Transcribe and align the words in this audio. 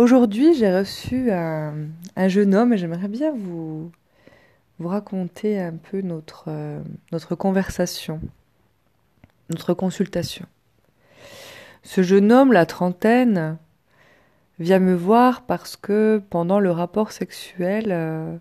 Aujourd'hui, 0.00 0.54
j'ai 0.54 0.74
reçu 0.74 1.30
un, 1.30 1.90
jeune 2.28 2.54
homme 2.54 2.72
et 2.72 2.78
j'aimerais 2.78 3.06
bien 3.06 3.34
vous, 3.36 3.92
raconter 4.82 5.60
un 5.60 5.74
peu 5.74 6.00
notre, 6.00 6.44
euh, 6.48 6.80
notre 7.12 7.34
conversation, 7.34 8.18
notre 9.50 9.74
consultation. 9.74 10.46
Ce 11.82 12.02
jeune 12.02 12.32
homme, 12.32 12.50
la 12.50 12.64
trentaine, 12.64 13.58
vient 14.58 14.78
me 14.78 14.94
voir 14.94 15.42
parce 15.42 15.76
que 15.76 16.22
pendant 16.30 16.60
le 16.60 16.70
rapport 16.70 17.12
sexuel, 17.12 17.88
euh, 17.90 18.38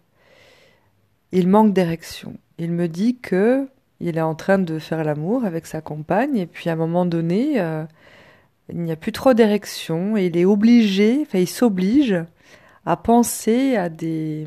il 1.34 1.50
manque 1.50 1.74
d'érection. 1.74 2.38
Il 2.58 2.72
me 2.72 2.88
dit 2.88 3.18
que 3.18 3.68
il 4.00 4.18
est 4.18 4.22
en 4.22 4.36
train 4.36 4.60
de 4.60 4.80
faire 4.80 5.04
l'amour 5.04 5.44
avec 5.44 5.66
sa 5.66 5.82
compagne 5.82 6.38
et 6.38 6.48
puis 6.48 6.70
à 6.70 6.74
un 6.74 6.78
moment 6.78 7.06
donné, 7.06 7.60
euh, 7.60 7.84
il 8.72 8.80
n'y 8.82 8.92
a 8.92 8.96
plus 8.96 9.12
trop 9.12 9.34
d'érection 9.34 10.18
et 10.18 10.28
il 10.28 10.38
est 10.38 10.46
obligé, 10.46 11.20
enfin 11.22 11.40
il 11.40 11.48
s'oblige 11.48 12.16
à 12.86 12.98
penser 12.98 13.76
à 13.76 13.90
des 13.90 14.46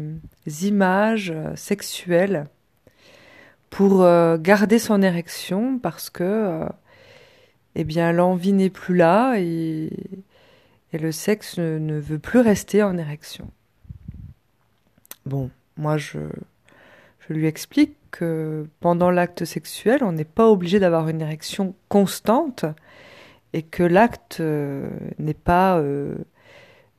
images 0.62 1.32
sexuelles 1.54 2.46
pour 3.70 4.02
euh, 4.02 4.36
garder 4.38 4.78
son 4.78 5.02
érection 5.02 5.78
parce 5.78 6.10
que 6.10 6.22
euh, 6.24 6.68
eh 7.74 7.84
bien 7.84 8.12
l'envie 8.12 8.52
n'est 8.52 8.70
plus 8.70 8.96
là 8.96 9.34
et, 9.38 9.90
le 10.92 11.10
sexe 11.10 11.56
ne, 11.58 11.98
veut 11.98 12.18
plus 12.18 12.40
rester 12.40 12.82
en 12.82 12.98
érection. 12.98 13.50
Bon, 15.24 15.50
moi 15.78 15.96
je 15.96 16.20
lui 17.30 17.46
explique 17.46 17.96
que 18.10 18.66
pendant 18.80 19.10
l'acte 19.10 19.46
sexuel, 19.46 20.04
on 20.04 20.12
n'est 20.12 20.24
pas 20.24 20.48
obligé 20.48 20.78
d'avoir 20.78 21.08
une 21.08 21.22
érection 21.22 21.74
constante 21.88 22.66
et 23.52 23.62
que 23.62 23.82
l'acte 23.82 24.38
euh, 24.40 24.88
n'est 25.18 25.34
pas 25.34 25.78
euh, 25.78 26.14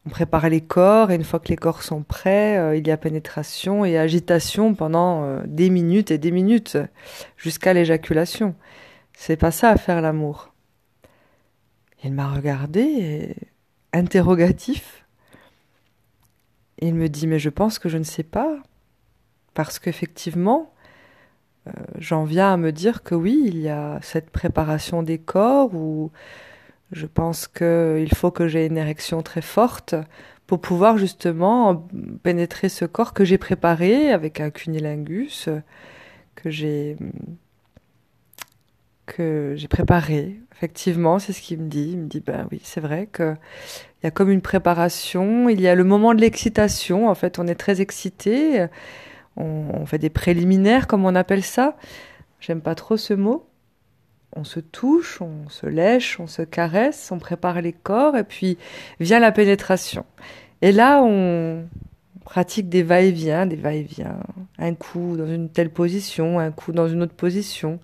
on 0.06 0.10
prépare 0.10 0.50
les 0.50 0.62
corps 0.62 1.12
et 1.12 1.16
une 1.16 1.24
fois 1.24 1.40
que 1.40 1.48
les 1.48 1.56
corps 1.56 1.82
sont 1.82 2.04
prêts, 2.04 2.58
euh, 2.58 2.76
il 2.76 2.86
y 2.86 2.92
a 2.92 2.98
pénétration 2.98 3.86
et 3.86 3.98
agitation 3.98 4.76
pendant 4.76 5.42
des 5.46 5.70
minutes 5.70 6.12
et 6.12 6.18
des 6.18 6.32
minutes 6.32 6.78
jusqu'à 7.38 7.74
l'éjaculation. 7.74 8.56
C'est 9.14 9.38
pas 9.38 9.52
ça 9.52 9.70
à 9.70 9.78
faire 9.78 10.02
l'amour. 10.02 10.54
Il 12.04 12.14
m'a 12.14 12.30
regardé 12.30 13.36
interrogatif. 13.94 15.06
Il 16.80 16.96
me 16.96 17.08
dit 17.08 17.28
mais 17.28 17.40
je 17.40 17.50
pense 17.50 17.80
que 17.80 17.88
je 17.88 17.98
ne 17.98 18.04
sais 18.04 18.24
pas 18.24 18.58
parce 19.54 19.80
qu'effectivement 19.80 20.74
j'en 21.98 22.26
viens 22.26 22.54
à 22.54 22.58
me 22.58 22.72
dire 22.72 23.04
que 23.04 23.16
oui, 23.16 23.44
il 23.46 23.58
y 23.58 23.70
a 23.70 24.00
cette 24.02 24.30
préparation 24.30 25.04
des 25.04 25.18
corps 25.18 25.74
où 25.74 26.12
je 26.94 27.06
pense 27.06 27.48
qu'il 27.48 28.14
faut 28.16 28.32
que 28.32 28.48
j'ai 28.48 28.66
une 28.66 28.78
érection 28.78 29.22
très 29.22 29.42
forte 29.42 29.96
pour 30.48 30.62
pouvoir 30.62 30.98
justement 30.98 31.88
pénétrer 32.24 32.70
ce 32.70 32.86
corps 32.86 33.14
que 33.14 33.26
j'ai 33.26 33.38
préparé 33.38 34.12
avec 34.12 34.40
un 34.40 34.50
cunilingus 34.50 35.50
que 36.36 36.50
j'ai 36.50 36.98
que 39.06 39.54
j'ai 39.58 39.68
préparé. 39.68 40.40
Effectivement, 40.56 41.20
c'est 41.20 41.34
ce 41.34 41.42
qu'il 41.42 41.60
me 41.60 41.68
dit. 41.68 41.90
Il 41.92 41.98
me 41.98 42.08
dit 42.08 42.22
ben 42.22 42.48
oui, 42.52 42.62
c'est 42.64 42.80
vrai 42.80 43.08
que 43.08 43.36
il 44.02 44.06
y 44.06 44.08
a 44.08 44.12
comme 44.12 44.30
une 44.30 44.42
préparation, 44.42 45.50
il 45.50 45.60
y 45.60 45.68
a 45.68 45.76
le 45.76 45.84
moment 45.84 46.14
de 46.14 46.22
l'excitation. 46.22 47.10
En 47.10 47.16
fait, 47.16 47.40
on 47.40 47.48
est 47.48 47.56
très 47.56 47.82
excité 47.82 48.68
on, 49.38 49.86
fait 49.86 49.98
des 49.98 50.10
préliminaires, 50.10 50.88
comme 50.88 51.06
on 51.06 51.16
appelle 51.16 51.44
ça. 51.44 51.76
J'aime 52.40 52.62
pas 52.62 52.76
trop 52.76 52.98
ce 52.98 53.14
mot. 53.14 53.48
On 54.36 54.44
se 54.44 54.60
touche, 54.60 55.22
on 55.22 55.48
se 55.50 55.66
lèche, 55.68 56.20
on 56.20 56.28
se 56.28 56.42
caresse, 56.42 57.12
on 57.12 57.20
prépare 57.20 57.62
les 57.62 57.74
corps, 57.74 58.18
et 58.18 58.24
puis 58.24 58.58
vient 59.00 59.20
la 59.20 59.32
pénétration. 59.32 60.06
Et 60.62 60.72
là, 60.72 61.04
on 61.04 61.66
pratique 62.24 62.70
des 62.70 62.84
va-et-vient, 62.84 63.46
des 63.46 63.56
va-et-vient. 63.56 64.18
Un 64.58 64.74
coup 64.74 65.18
dans 65.18 65.28
une 65.28 65.50
telle 65.50 65.70
position, 65.70 66.40
un 66.40 66.52
coup 66.52 66.72
dans 66.72 66.88
une 66.88 67.04
autre 67.04 67.14
position. 67.16 67.80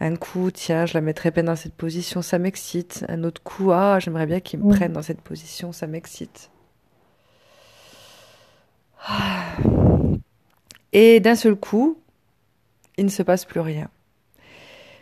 Un 0.00 0.16
coup, 0.16 0.50
tiens, 0.50 0.86
je 0.86 0.94
la 0.94 1.00
mettrais 1.02 1.30
bien 1.30 1.44
dans 1.44 1.56
cette 1.56 1.74
position, 1.74 2.22
ça 2.22 2.38
m'excite. 2.38 3.04
Un 3.08 3.24
autre 3.24 3.42
coup, 3.42 3.72
ah, 3.72 3.98
j'aimerais 3.98 4.26
bien 4.26 4.40
qu'il 4.40 4.60
me 4.60 4.72
prenne 4.72 4.92
dans 4.92 5.02
cette 5.02 5.20
position, 5.20 5.72
ça 5.72 5.86
m'excite. 5.86 6.50
Ah. 9.06 9.56
Et 10.92 11.20
d'un 11.20 11.34
seul 11.34 11.54
coup, 11.54 11.98
il 12.96 13.04
ne 13.04 13.10
se 13.10 13.22
passe 13.22 13.44
plus 13.44 13.60
rien. 13.60 13.88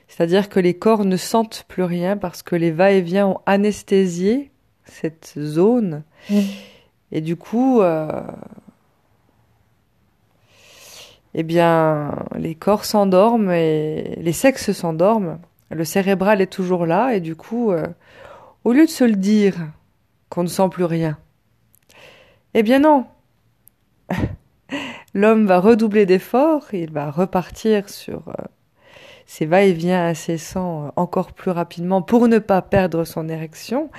C'est-à-dire 0.08 0.48
que 0.48 0.58
les 0.58 0.74
corps 0.74 1.04
ne 1.04 1.16
sentent 1.16 1.64
plus 1.68 1.84
rien 1.84 2.16
parce 2.16 2.42
que 2.42 2.56
les 2.56 2.70
va-et-vient 2.70 3.28
ont 3.28 3.40
anesthésié 3.46 4.50
cette 4.84 5.34
zone. 5.38 6.02
Mmh. 6.30 6.40
Et 7.12 7.20
du 7.20 7.36
coup, 7.36 7.80
euh, 7.80 8.22
eh 11.34 11.42
bien, 11.42 12.26
les 12.36 12.54
corps 12.54 12.84
s'endorment 12.84 13.52
et 13.52 14.14
les 14.18 14.32
sexes 14.32 14.72
s'endorment. 14.72 15.38
Le 15.70 15.84
cérébral 15.84 16.40
est 16.40 16.52
toujours 16.52 16.86
là 16.86 17.14
et 17.14 17.20
du 17.20 17.36
coup, 17.36 17.70
euh, 17.70 17.86
au 18.64 18.72
lieu 18.72 18.86
de 18.86 18.90
se 18.90 19.04
le 19.04 19.16
dire 19.16 19.54
qu'on 20.30 20.42
ne 20.42 20.48
sent 20.48 20.68
plus 20.70 20.84
rien, 20.84 21.18
eh 22.54 22.62
bien 22.62 22.78
non, 22.78 23.06
l'homme 25.14 25.46
va 25.46 25.60
redoubler 25.60 26.06
d'efforts, 26.06 26.72
il 26.72 26.90
va 26.90 27.10
repartir 27.10 27.90
sur 27.90 28.28
euh, 28.28 28.44
ses 29.28 29.44
va-et-vient 29.44 30.06
incessants 30.06 30.86
euh, 30.86 30.90
encore 30.96 31.32
plus 31.32 31.50
rapidement 31.50 32.02
pour 32.02 32.26
ne 32.28 32.38
pas 32.38 32.62
perdre 32.62 33.04
son 33.04 33.28
érection. 33.28 33.90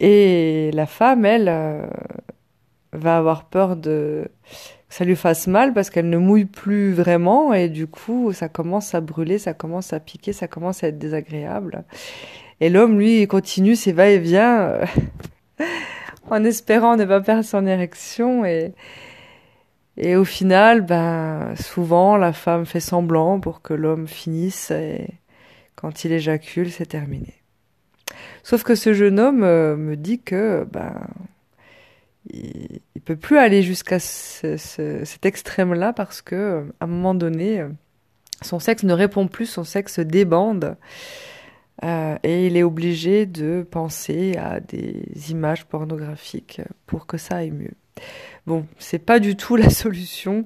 Et 0.00 0.70
la 0.74 0.86
femme, 0.86 1.24
elle, 1.24 1.48
euh, 1.48 1.86
va 2.92 3.16
avoir 3.16 3.44
peur 3.44 3.76
de 3.76 4.28
que 4.88 4.96
ça 4.96 5.04
lui 5.04 5.14
fasse 5.14 5.46
mal 5.46 5.72
parce 5.72 5.88
qu'elle 5.88 6.08
ne 6.08 6.18
mouille 6.18 6.46
plus 6.46 6.92
vraiment 6.92 7.54
et 7.54 7.68
du 7.68 7.86
coup 7.86 8.32
ça 8.32 8.48
commence 8.48 8.92
à 8.92 9.00
brûler, 9.00 9.38
ça 9.38 9.54
commence 9.54 9.92
à 9.92 10.00
piquer, 10.00 10.32
ça 10.32 10.48
commence 10.48 10.82
à 10.82 10.88
être 10.88 10.98
désagréable. 10.98 11.84
Et 12.60 12.70
l'homme, 12.70 12.98
lui, 12.98 13.24
continue 13.28 13.76
ses 13.76 13.92
va-et-vient 13.92 14.80
en 16.30 16.44
espérant 16.44 16.96
ne 16.96 17.04
pas 17.04 17.20
perdre 17.20 17.44
son 17.44 17.68
érection 17.68 18.44
et, 18.44 18.74
et 20.02 20.16
au 20.16 20.24
final, 20.24 20.80
ben, 20.80 21.54
souvent, 21.56 22.16
la 22.16 22.32
femme 22.32 22.64
fait 22.64 22.80
semblant 22.80 23.38
pour 23.38 23.60
que 23.60 23.74
l'homme 23.74 24.08
finisse 24.08 24.70
et 24.70 25.08
quand 25.76 26.04
il 26.04 26.12
éjacule, 26.12 26.70
c'est 26.70 26.86
terminé. 26.86 27.34
Sauf 28.42 28.62
que 28.62 28.74
ce 28.74 28.94
jeune 28.94 29.20
homme 29.20 29.42
euh, 29.42 29.76
me 29.76 29.96
dit 29.96 30.18
que, 30.18 30.66
ben, 30.72 31.06
il, 32.30 32.80
peut 33.04 33.16
plus 33.16 33.36
aller 33.36 33.62
jusqu'à 33.62 33.98
cet 33.98 35.26
extrême-là 35.26 35.92
parce 35.92 36.22
que, 36.22 36.64
à 36.80 36.84
un 36.84 36.88
moment 36.88 37.14
donné, 37.14 37.66
son 38.40 38.58
sexe 38.58 38.84
ne 38.84 38.94
répond 38.94 39.28
plus, 39.28 39.46
son 39.46 39.64
sexe 39.64 40.00
débande. 40.00 40.76
Euh, 41.84 42.16
et 42.22 42.46
il 42.46 42.56
est 42.56 42.62
obligé 42.62 43.26
de 43.26 43.66
penser 43.70 44.34
à 44.38 44.60
des 44.60 45.30
images 45.30 45.66
pornographiques 45.66 46.62
pour 46.86 47.06
que 47.06 47.18
ça 47.18 47.36
aille 47.36 47.50
mieux. 47.50 47.74
Bon, 48.46 48.66
c'est 48.78 48.98
pas 48.98 49.20
du 49.20 49.36
tout 49.36 49.56
la 49.64 49.70
solution. 49.70 50.44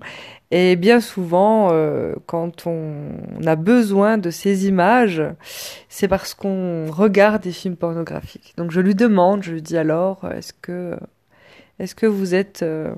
Et 0.50 0.76
bien 0.76 1.00
souvent, 1.00 1.70
euh, 1.72 2.14
quand 2.26 2.66
on, 2.66 3.10
a 3.44 3.56
besoin 3.56 4.18
de 4.18 4.30
ces 4.30 4.66
images, 4.66 5.22
c'est 5.88 6.08
parce 6.08 6.34
qu'on 6.34 6.86
regarde 6.90 7.42
des 7.42 7.52
films 7.52 7.76
pornographiques. 7.76 8.54
Donc 8.56 8.70
je 8.70 8.80
lui 8.80 8.94
demande, 8.94 9.42
je 9.42 9.52
lui 9.52 9.62
dis 9.62 9.76
alors, 9.76 10.28
est-ce 10.30 10.52
que, 10.52 12.06
vous 12.06 12.34
êtes 12.34 12.62
euh, 12.62 12.94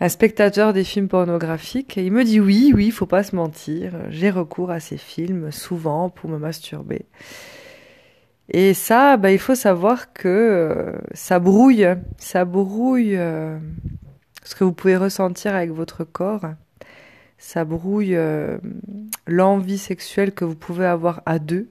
un 0.00 0.08
spectateur 0.08 0.72
des 0.72 0.84
films 0.84 1.08
pornographiques? 1.08 1.96
Et 1.96 2.04
il 2.04 2.12
me 2.12 2.24
dit 2.24 2.40
oui, 2.40 2.72
oui, 2.74 2.90
faut 2.90 3.06
pas 3.06 3.22
se 3.22 3.36
mentir. 3.36 3.92
J'ai 4.08 4.30
recours 4.30 4.70
à 4.70 4.80
ces 4.80 4.98
films 4.98 5.52
souvent 5.52 6.08
pour 6.08 6.28
me 6.28 6.38
masturber. 6.38 7.06
Et 8.50 8.72
ça, 8.72 9.16
bah, 9.16 9.30
il 9.30 9.38
faut 9.38 9.54
savoir 9.54 10.12
que 10.12 10.28
euh, 10.28 10.92
ça 11.12 11.38
brouille, 11.38 11.86
ça 12.16 12.44
brouille 12.44 13.16
euh, 13.16 13.58
ce 14.42 14.54
que 14.54 14.64
vous 14.64 14.72
pouvez 14.72 14.96
ressentir 14.96 15.54
avec 15.54 15.70
votre 15.70 16.04
corps. 16.04 16.46
Ça 17.36 17.64
brouille 17.64 18.16
euh, 18.16 18.58
l'envie 19.26 19.78
sexuelle 19.78 20.32
que 20.32 20.44
vous 20.44 20.56
pouvez 20.56 20.86
avoir 20.86 21.22
à 21.26 21.38
deux. 21.38 21.70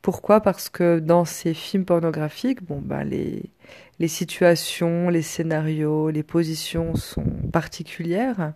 Pourquoi? 0.00 0.40
Parce 0.40 0.68
que 0.68 1.00
dans 1.00 1.24
ces 1.24 1.52
films 1.54 1.84
pornographiques, 1.84 2.64
bon, 2.64 2.80
bah, 2.80 3.02
les, 3.02 3.50
les 3.98 4.08
situations, 4.08 5.08
les 5.08 5.22
scénarios, 5.22 6.10
les 6.10 6.22
positions 6.22 6.94
sont 6.94 7.24
particulières, 7.52 8.52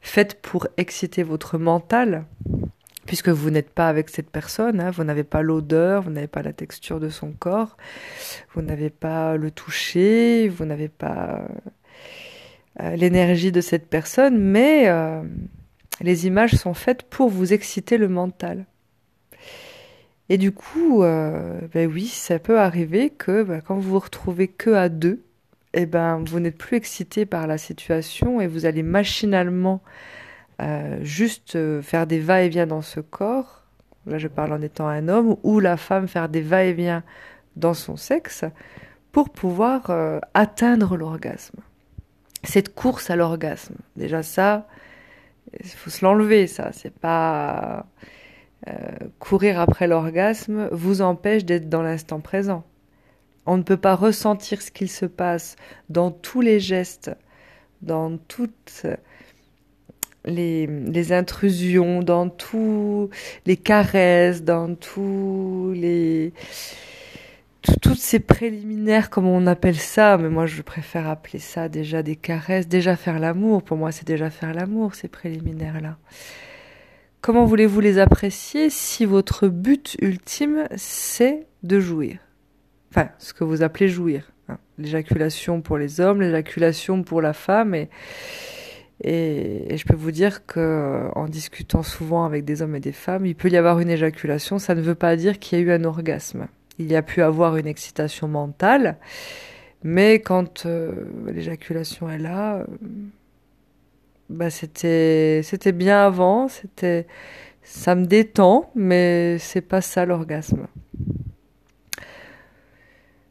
faites 0.00 0.42
pour 0.42 0.66
exciter 0.76 1.22
votre 1.22 1.56
mental 1.56 2.24
puisque 3.10 3.30
vous 3.30 3.50
n'êtes 3.50 3.70
pas 3.70 3.88
avec 3.88 4.08
cette 4.08 4.30
personne, 4.30 4.78
hein, 4.78 4.92
vous 4.92 5.02
n'avez 5.02 5.24
pas 5.24 5.42
l'odeur, 5.42 6.02
vous 6.02 6.10
n'avez 6.10 6.28
pas 6.28 6.42
la 6.42 6.52
texture 6.52 7.00
de 7.00 7.08
son 7.08 7.32
corps, 7.32 7.76
vous 8.54 8.62
n'avez 8.62 8.88
pas 8.88 9.36
le 9.36 9.50
toucher, 9.50 10.46
vous 10.46 10.64
n'avez 10.64 10.86
pas 10.86 11.44
euh, 12.78 12.94
l'énergie 12.94 13.50
de 13.50 13.60
cette 13.60 13.88
personne, 13.88 14.38
mais 14.38 14.84
euh, 14.86 15.22
les 16.00 16.28
images 16.28 16.52
sont 16.52 16.72
faites 16.72 17.02
pour 17.02 17.30
vous 17.30 17.52
exciter 17.52 17.98
le 17.98 18.06
mental. 18.06 18.64
Et 20.28 20.38
du 20.38 20.52
coup, 20.52 21.02
euh, 21.02 21.62
ben 21.74 21.90
oui, 21.92 22.06
ça 22.06 22.38
peut 22.38 22.60
arriver 22.60 23.10
que 23.10 23.42
ben, 23.42 23.60
quand 23.60 23.74
vous 23.74 23.90
vous 23.90 23.98
retrouvez 23.98 24.46
que 24.46 24.70
à 24.70 24.88
deux, 24.88 25.24
eh 25.74 25.86
ben, 25.86 26.22
vous 26.24 26.38
n'êtes 26.38 26.56
plus 26.56 26.76
excité 26.76 27.26
par 27.26 27.48
la 27.48 27.58
situation 27.58 28.40
et 28.40 28.46
vous 28.46 28.66
allez 28.66 28.84
machinalement 28.84 29.82
juste 31.02 31.56
euh, 31.56 31.82
faire 31.82 32.06
des 32.06 32.20
va-et-vient 32.20 32.66
dans 32.66 32.82
ce 32.82 33.00
corps. 33.00 33.64
Là, 34.06 34.18
je 34.18 34.28
parle 34.28 34.52
en 34.52 34.62
étant 34.62 34.86
un 34.86 35.08
homme, 35.08 35.36
ou 35.42 35.60
la 35.60 35.76
femme 35.76 36.08
faire 36.08 36.28
des 36.28 36.42
va-et-vient 36.42 37.02
dans 37.56 37.74
son 37.74 37.96
sexe 37.96 38.44
pour 39.12 39.30
pouvoir 39.30 39.90
euh, 39.90 40.18
atteindre 40.34 40.96
l'orgasme. 40.96 41.60
Cette 42.42 42.74
course 42.74 43.10
à 43.10 43.16
l'orgasme, 43.16 43.76
déjà 43.96 44.22
ça, 44.22 44.66
il 45.58 45.68
faut 45.68 45.90
se 45.90 46.04
l'enlever, 46.04 46.46
ça. 46.46 46.70
C'est 46.72 46.94
pas 46.94 47.86
courir 49.18 49.58
après 49.58 49.86
l'orgasme 49.86 50.68
vous 50.70 51.00
empêche 51.00 51.46
d'être 51.46 51.70
dans 51.70 51.82
l'instant 51.82 52.20
présent. 52.20 52.62
On 53.46 53.56
ne 53.56 53.62
peut 53.62 53.78
pas 53.78 53.94
ressentir 53.94 54.60
ce 54.60 54.70
qu'il 54.70 54.90
se 54.90 55.06
passe 55.06 55.56
dans 55.88 56.10
tous 56.10 56.42
les 56.42 56.60
gestes, 56.60 57.10
dans 57.80 58.18
toutes 58.18 58.86
les, 60.24 61.12
intrusions, 61.12 62.02
dans 62.02 62.28
tous 62.28 63.10
les 63.46 63.56
caresses, 63.56 64.42
dans 64.42 64.74
tous 64.74 65.72
les 65.74 66.32
toutes 67.82 67.98
ces 67.98 68.20
préliminaires, 68.20 69.10
comme 69.10 69.26
on 69.26 69.46
appelle 69.46 69.76
ça, 69.76 70.16
mais 70.16 70.30
moi 70.30 70.46
je 70.46 70.62
préfère 70.62 71.06
appeler 71.06 71.38
ça 71.38 71.68
déjà 71.68 72.02
des 72.02 72.16
caresses, 72.16 72.68
déjà 72.68 72.96
faire 72.96 73.18
l'amour. 73.18 73.62
Pour 73.62 73.76
moi, 73.76 73.92
c'est 73.92 74.06
déjà 74.06 74.30
faire 74.30 74.54
l'amour, 74.54 74.94
ces 74.94 75.08
préliminaires-là. 75.08 75.98
Comment 77.20 77.44
voulez-vous 77.44 77.80
les 77.80 77.98
apprécier 77.98 78.70
si 78.70 79.04
votre 79.04 79.48
but 79.48 79.98
ultime, 80.00 80.66
c'est 80.76 81.46
de 81.62 81.78
jouir? 81.78 82.18
Enfin, 82.90 83.10
ce 83.18 83.34
que 83.34 83.44
vous 83.44 83.62
appelez 83.62 83.88
jouir. 83.88 84.32
Hein. 84.48 84.56
L'éjaculation 84.78 85.60
pour 85.60 85.76
les 85.76 86.00
hommes, 86.00 86.22
l'éjaculation 86.22 87.02
pour 87.02 87.20
la 87.20 87.34
femme, 87.34 87.74
et, 87.74 87.90
et, 89.02 89.76
je 89.76 89.84
peux 89.84 89.94
vous 89.94 90.10
dire 90.10 90.46
que 90.46 91.08
en 91.14 91.26
discutant 91.26 91.82
souvent 91.82 92.24
avec 92.24 92.44
des 92.44 92.62
hommes 92.62 92.76
et 92.76 92.80
des 92.80 92.92
femmes, 92.92 93.24
il 93.24 93.34
peut 93.34 93.48
y 93.48 93.56
avoir 93.56 93.80
une 93.80 93.90
éjaculation. 93.90 94.58
Ça 94.58 94.74
ne 94.74 94.82
veut 94.82 94.94
pas 94.94 95.16
dire 95.16 95.38
qu'il 95.38 95.58
y 95.58 95.62
a 95.62 95.64
eu 95.64 95.72
un 95.72 95.84
orgasme. 95.84 96.48
Il 96.78 96.90
y 96.90 96.96
a 96.96 97.02
pu 97.02 97.22
avoir 97.22 97.56
une 97.56 97.66
excitation 97.66 98.28
mentale, 98.28 98.98
mais 99.82 100.20
quand 100.20 100.66
euh, 100.66 100.92
l'éjaculation 101.26 102.08
est 102.10 102.18
là, 102.18 102.58
euh, 102.58 102.64
bah 104.28 104.50
c'était 104.50 105.40
c'était 105.42 105.72
bien 105.72 106.04
avant, 106.04 106.48
c'était 106.48 107.06
ça 107.62 107.94
me 107.94 108.06
détend, 108.06 108.70
mais 108.74 109.38
c'est 109.38 109.60
pas 109.60 109.80
ça 109.80 110.06
l'orgasme. 110.06 110.66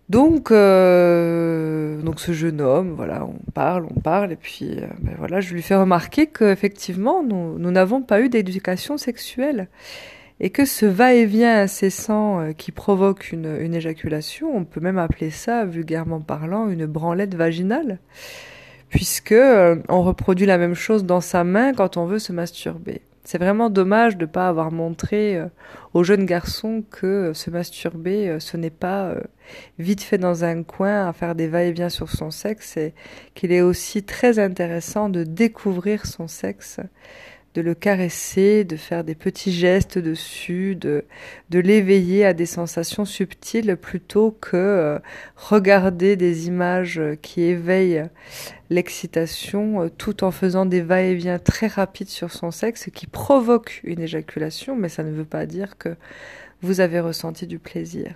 Donc, 0.10 0.50
euh, 0.50 2.02
donc 2.02 2.20
ce 2.20 2.32
jeune 2.32 2.62
homme, 2.62 2.94
voilà, 2.94 3.24
on 3.26 3.52
parle, 3.52 3.86
on 3.96 4.00
parle, 4.00 4.32
et 4.32 4.36
puis 4.36 4.72
euh, 4.72 4.88
ben 5.02 5.14
voilà, 5.20 5.40
je 5.40 5.54
lui 5.54 5.62
fais 5.62 5.76
remarquer 5.76 6.26
qu'effectivement, 6.26 7.24
nous 7.24 7.72
n'avons 7.72 8.02
pas 8.02 8.20
eu 8.20 8.28
d'éducation 8.28 8.98
sexuelle 8.98 9.68
et 10.40 10.50
que 10.50 10.66
ce 10.66 10.88
va-et-vient 10.88 11.62
incessant 11.62 12.40
euh, 12.40 12.52
qui 12.54 12.72
provoque 12.72 13.32
une, 13.32 13.58
une, 13.60 13.76
éjaculation, 13.76 14.56
on 14.56 14.66
peut 14.66 14.80
même 14.80 14.98
appeler 14.98 15.30
ça, 15.30 15.64
vulgairement 15.66 16.22
parlant, 16.22 16.70
une 16.70 16.88
branlette 16.88 17.36
vaginale, 17.36 18.00
puisque 18.90 19.36
on 19.90 20.02
reproduit 20.02 20.48
la 20.48 20.58
même 20.58 20.74
chose 20.74 21.06
dans 21.06 21.22
sa 21.22 21.44
main 21.44 21.74
quand 21.74 21.98
on 21.98 22.06
veut 22.06 22.20
se 22.20 22.34
masturber. 22.34 23.02
C'est 23.32 23.38
vraiment 23.38 23.70
dommage 23.70 24.18
de 24.18 24.26
ne 24.26 24.32
pas 24.32 24.48
avoir 24.48 24.72
montré 24.72 25.38
euh, 25.38 25.46
aux 25.94 26.04
jeunes 26.04 26.26
garçons 26.26 26.84
que 26.90 27.06
euh, 27.06 27.34
se 27.36 27.52
masturber, 27.52 28.28
euh, 28.28 28.40
ce 28.40 28.58
n'est 28.58 28.72
pas 28.72 29.14
vite 29.78 30.02
fait 30.02 30.18
dans 30.18 30.44
un 30.44 30.64
coin 30.64 31.08
à 31.08 31.14
faire 31.14 31.36
des 31.36 31.48
va-et-vient 31.48 31.90
sur 31.90 32.10
son 32.10 32.32
sexe 32.32 32.76
et 32.76 32.96
qu'il 33.36 33.52
est 33.52 33.62
aussi 33.62 34.02
très 34.02 34.40
intéressant 34.40 35.10
de 35.10 35.24
découvrir 35.24 36.08
son 36.08 36.28
sexe 36.28 36.80
de 37.54 37.62
le 37.62 37.76
caresser, 37.76 38.64
de 38.64 38.78
faire 38.78 39.04
des 39.04 39.16
petits 39.16 39.52
gestes 39.52 40.00
dessus, 40.00 40.76
de, 40.76 41.04
l'éveiller 41.52 42.26
à 42.26 42.34
des 42.34 42.46
sensations 42.48 43.06
subtiles 43.06 43.76
plutôt 43.76 44.38
que 44.40 45.00
regarder 45.36 46.16
des 46.16 46.48
images 46.48 47.02
qui 47.24 47.42
éveillent 47.42 48.06
l'excitation 48.70 49.84
euh, 49.84 49.90
tout 49.90 50.24
en 50.24 50.32
faisant 50.32 50.66
des 50.66 50.82
va-et-vient 50.82 51.40
très 51.40 51.68
rapides 51.68 52.10
sur 52.10 52.32
son 52.32 52.52
sexe 52.52 52.90
qui 52.94 53.08
provoquent 53.08 53.82
une 53.84 54.02
éjaculation, 54.02 54.76
mais 54.76 54.90
ça 54.90 55.04
ne 55.04 55.12
veut 55.12 55.26
pas 55.26 55.46
dire 55.46 55.78
que 55.78 55.96
vous 56.62 56.80
avez 56.80 57.00
ressenti 57.00 57.48
du 57.48 57.60
plaisir. 57.60 58.16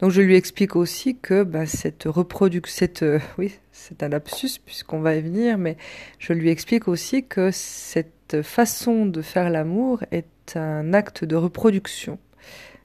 Donc 0.00 0.10
je 0.10 0.20
lui 0.20 0.34
explique 0.34 0.74
aussi 0.74 1.16
que 1.16 1.44
ben, 1.44 1.64
cette 1.64 2.04
reproduction, 2.04 2.88
euh, 3.02 3.20
oui, 3.38 3.58
c'est 3.70 4.02
un 4.02 4.08
lapsus 4.08 4.58
puisqu'on 4.64 5.00
va 5.00 5.14
y 5.14 5.20
venir, 5.20 5.58
mais 5.58 5.76
je 6.18 6.32
lui 6.32 6.50
explique 6.50 6.88
aussi 6.88 7.24
que 7.24 7.50
cette 7.52 8.42
façon 8.42 9.06
de 9.06 9.22
faire 9.22 9.48
l'amour 9.48 10.02
est 10.10 10.56
un 10.56 10.92
acte 10.92 11.24
de 11.24 11.36
reproduction. 11.36 12.18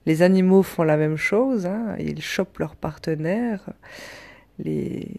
Les 0.06 0.22
animaux 0.22 0.62
font 0.62 0.84
la 0.84 0.96
même 0.96 1.18
chose, 1.18 1.66
hein, 1.66 1.96
ils 2.00 2.22
chopent 2.22 2.60
leur 2.60 2.76
partenaire, 2.76 3.62
les, 4.60 5.10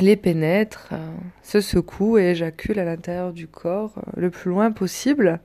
les 0.00 0.16
pénètrent, 0.16 0.92
se 1.42 1.60
secouent 1.60 2.18
et 2.18 2.30
éjaculent 2.30 2.80
à 2.80 2.84
l'intérieur 2.84 3.32
du 3.32 3.46
corps 3.46 3.94
le 4.16 4.30
plus 4.30 4.50
loin 4.50 4.72
possible 4.72 5.40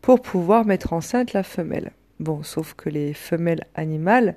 pour 0.00 0.20
pouvoir 0.20 0.64
mettre 0.64 0.92
enceinte 0.92 1.32
la 1.32 1.42
femelle. 1.42 1.92
Bon, 2.20 2.42
sauf 2.42 2.74
que 2.74 2.88
les 2.88 3.14
femelles 3.14 3.64
animales 3.74 4.36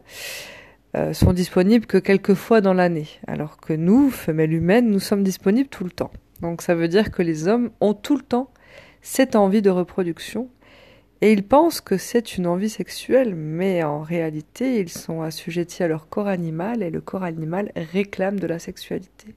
euh, 0.95 1.13
sont 1.13 1.33
disponibles 1.33 1.85
que 1.85 1.97
quelques 1.97 2.33
fois 2.33 2.61
dans 2.61 2.73
l'année, 2.73 3.07
alors 3.27 3.57
que 3.57 3.73
nous, 3.73 4.09
femelles 4.09 4.53
humaines, 4.53 4.89
nous 4.89 4.99
sommes 4.99 5.23
disponibles 5.23 5.69
tout 5.69 5.83
le 5.83 5.91
temps. 5.91 6.11
Donc 6.41 6.61
ça 6.61 6.75
veut 6.75 6.87
dire 6.87 7.11
que 7.11 7.21
les 7.21 7.47
hommes 7.47 7.71
ont 7.79 7.93
tout 7.93 8.17
le 8.17 8.23
temps 8.23 8.51
cette 9.01 9.35
envie 9.35 9.61
de 9.61 9.69
reproduction 9.69 10.49
et 11.21 11.31
ils 11.31 11.47
pensent 11.47 11.81
que 11.81 11.97
c'est 11.97 12.37
une 12.37 12.47
envie 12.47 12.69
sexuelle, 12.69 13.35
mais 13.35 13.83
en 13.83 14.01
réalité, 14.01 14.79
ils 14.79 14.89
sont 14.89 15.21
assujettis 15.21 15.83
à 15.83 15.87
leur 15.87 16.09
corps 16.09 16.27
animal 16.27 16.81
et 16.81 16.89
le 16.89 16.99
corps 16.99 17.23
animal 17.23 17.71
réclame 17.75 18.39
de 18.39 18.47
la 18.47 18.57
sexualité. 18.57 19.35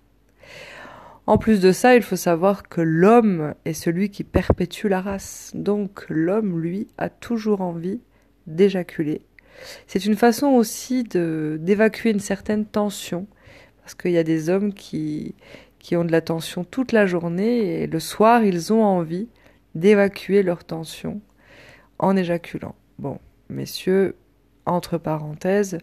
En 1.26 1.38
plus 1.38 1.61
de 1.61 1.73
ça, 1.73 1.96
il 1.96 2.02
faut 2.02 2.17
savoir 2.17 2.69
que 2.69 2.82
l'homme 2.82 3.55
est 3.64 3.73
celui 3.73 4.11
qui 4.11 4.25
perpétue 4.25 4.88
la 4.88 5.00
race. 5.00 5.52
Donc 5.55 6.05
l'homme, 6.08 6.61
lui, 6.61 6.88
a 6.99 7.08
toujours 7.08 7.62
envie 7.62 8.00
d'éjaculer. 8.46 9.23
C'est 9.87 10.05
une 10.05 10.17
façon 10.17 10.49
aussi 10.49 11.05
d'évacuer 11.05 12.11
une 12.11 12.20
certaine 12.20 12.67
tension, 12.67 13.26
parce 13.80 13.95
qu'il 13.95 14.11
y 14.11 14.18
a 14.18 14.25
des 14.25 14.50
hommes 14.50 14.75
qui 14.75 15.35
ont 15.92 16.04
de 16.04 16.12
la 16.12 16.21
tension 16.21 16.64
toute 16.64 16.92
la 16.92 17.07
journée 17.07 17.83
et 17.83 17.87
le 17.87 18.00
soir, 18.00 18.45
ils 18.45 18.73
ont 18.73 18.83
envie 18.83 19.28
d'évacuer 19.75 20.42
leur 20.42 20.64
tension 20.64 21.21
en 21.99 22.16
éjaculant. 22.16 22.75
Bon, 22.99 23.18
messieurs, 23.49 24.16
entre 24.66 24.99
parenthèses, 24.99 25.78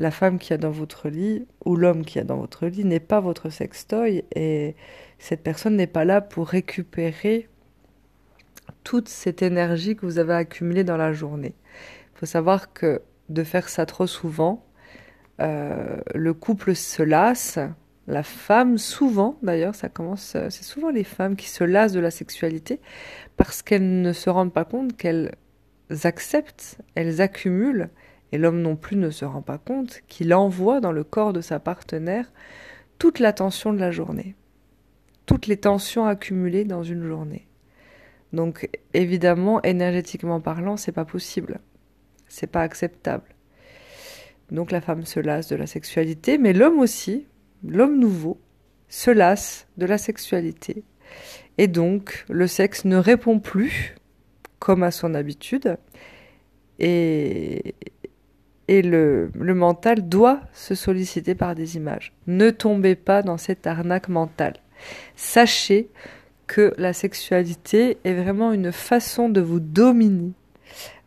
la 0.00 0.10
femme 0.10 0.38
qui 0.38 0.52
a 0.52 0.56
dans 0.56 0.70
votre 0.70 1.08
lit 1.08 1.46
ou 1.64 1.76
l'homme 1.76 2.04
qui 2.04 2.18
a 2.18 2.24
dans 2.24 2.38
votre 2.38 2.66
lit 2.66 2.84
n'est 2.84 2.98
pas 2.98 3.20
votre 3.20 3.50
sextoy 3.50 4.24
et 4.34 4.74
cette 5.18 5.42
personne 5.42 5.76
n'est 5.76 5.86
pas 5.86 6.04
là 6.04 6.20
pour 6.20 6.48
récupérer 6.48 7.48
toute 8.82 9.08
cette 9.08 9.42
énergie 9.42 9.94
que 9.94 10.06
vous 10.06 10.18
avez 10.18 10.34
accumulée 10.34 10.84
dans 10.84 10.96
la 10.96 11.12
journée 11.12 11.54
faut 12.20 12.26
savoir 12.26 12.74
que 12.74 13.00
de 13.30 13.42
faire 13.44 13.70
ça 13.70 13.86
trop 13.86 14.06
souvent, 14.06 14.66
euh, 15.40 15.96
le 16.14 16.34
couple 16.34 16.74
se 16.74 17.02
lasse. 17.02 17.58
La 18.06 18.22
femme, 18.22 18.76
souvent 18.76 19.38
d'ailleurs, 19.42 19.74
ça 19.74 19.88
commence, 19.88 20.36
c'est 20.50 20.64
souvent 20.64 20.90
les 20.90 21.04
femmes 21.04 21.34
qui 21.34 21.48
se 21.48 21.64
lassent 21.64 21.92
de 21.92 22.00
la 22.00 22.10
sexualité 22.10 22.80
parce 23.38 23.62
qu'elles 23.62 24.02
ne 24.02 24.12
se 24.12 24.28
rendent 24.28 24.52
pas 24.52 24.66
compte 24.66 24.96
qu'elles 24.98 25.32
acceptent, 26.04 26.78
elles 26.94 27.22
accumulent, 27.22 27.88
et 28.32 28.38
l'homme 28.38 28.62
non 28.62 28.76
plus 28.76 28.96
ne 28.96 29.10
se 29.10 29.24
rend 29.24 29.42
pas 29.42 29.58
compte 29.58 30.00
qu'il 30.08 30.32
envoie 30.34 30.80
dans 30.80 30.92
le 30.92 31.04
corps 31.04 31.32
de 31.32 31.40
sa 31.40 31.58
partenaire 31.58 32.32
toute 32.98 33.18
la 33.18 33.32
tension 33.32 33.72
de 33.72 33.78
la 33.78 33.90
journée, 33.90 34.34
toutes 35.26 35.46
les 35.46 35.56
tensions 35.56 36.06
accumulées 36.06 36.64
dans 36.64 36.82
une 36.82 37.06
journée. 37.06 37.46
Donc 38.32 38.68
évidemment, 38.94 39.60
énergétiquement 39.62 40.40
parlant, 40.40 40.76
c'est 40.76 40.92
pas 40.92 41.04
possible 41.04 41.60
c'est 42.30 42.46
pas 42.46 42.62
acceptable. 42.62 43.24
Donc 44.50 44.70
la 44.70 44.80
femme 44.80 45.04
se 45.04 45.20
lasse 45.20 45.48
de 45.48 45.56
la 45.56 45.66
sexualité, 45.66 46.38
mais 46.38 46.52
l'homme 46.52 46.78
aussi, 46.78 47.26
l'homme 47.66 47.98
nouveau, 47.98 48.40
se 48.88 49.10
lasse 49.10 49.68
de 49.76 49.86
la 49.86 49.98
sexualité. 49.98 50.82
Et 51.58 51.68
donc 51.68 52.24
le 52.28 52.46
sexe 52.46 52.84
ne 52.84 52.96
répond 52.96 53.38
plus 53.38 53.94
comme 54.58 54.82
à 54.82 54.90
son 54.90 55.14
habitude, 55.14 55.76
et, 56.78 57.74
et 58.70 58.80
le, 58.82 59.30
mental 59.34 60.08
doit 60.08 60.40
se 60.54 60.74
solliciter 60.74 61.34
par 61.34 61.54
des 61.54 61.76
images. 61.76 62.14
Ne 62.26 62.50
tombez 62.50 62.94
pas 62.94 63.20
dans 63.22 63.36
cette 63.36 63.66
arnaque 63.66 64.08
mentale. 64.08 64.54
Sachez 65.16 65.88
que 66.46 66.72
la 66.78 66.92
sexualité 66.92 67.98
est 68.04 68.14
vraiment 68.14 68.52
une 68.52 68.72
façon 68.72 69.28
de 69.28 69.40
vous 69.40 69.60
dominer 69.60 70.32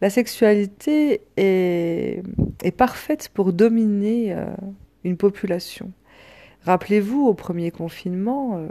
la 0.01 0.10
sexualité 0.10 1.22
est, 1.38 2.22
parfaite 2.75 3.29
pour 3.34 3.53
dominer 3.53 4.34
euh, 4.34 4.46
une 5.05 5.15
population. 5.15 5.93
Rappelez-vous, 6.63 7.25
au 7.25 7.34
premier 7.34 7.72
confinement, 7.72 8.58
euh, 8.58 8.67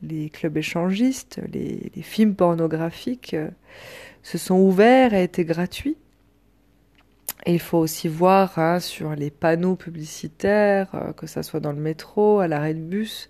les 0.00 0.30
clubs 0.30 0.56
échangistes, 0.56 1.40
les, 1.52 1.90
films 2.02 2.36
pornographiques 2.36 3.34
euh, 3.34 3.50
se 4.22 4.38
sont 4.38 4.60
ouverts 4.60 5.12
et 5.12 5.24
étaient 5.24 5.44
gratuits. 5.44 5.96
Il 7.46 7.60
faut 7.60 7.78
aussi 7.78 8.08
voir 8.08 8.58
hein, 8.58 8.80
sur 8.80 9.14
les 9.14 9.30
panneaux 9.30 9.76
publicitaires, 9.76 10.88
euh, 10.94 11.12
que 11.12 11.26
ça 11.26 11.42
soit 11.42 11.60
dans 11.60 11.72
le 11.72 11.80
métro, 11.80 12.40
à 12.40 12.48
l'arrêt 12.48 12.74
de 12.74 12.80
bus, 12.80 13.28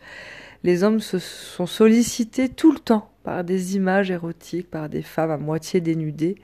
les 0.63 0.83
hommes 0.83 1.01
se 1.01 1.19
sont 1.19 1.67
sollicités 1.67 2.49
tout 2.49 2.73
le 2.73 2.79
temps 2.79 3.11
par 3.23 3.45
des 3.45 3.77
images 3.77 4.11
érotiques, 4.11 4.71
par 4.71 4.89
des 4.89 5.03
femmes 5.03 5.31
à 5.31 5.37
moitié 5.37 5.81
dénudées. 5.81 6.37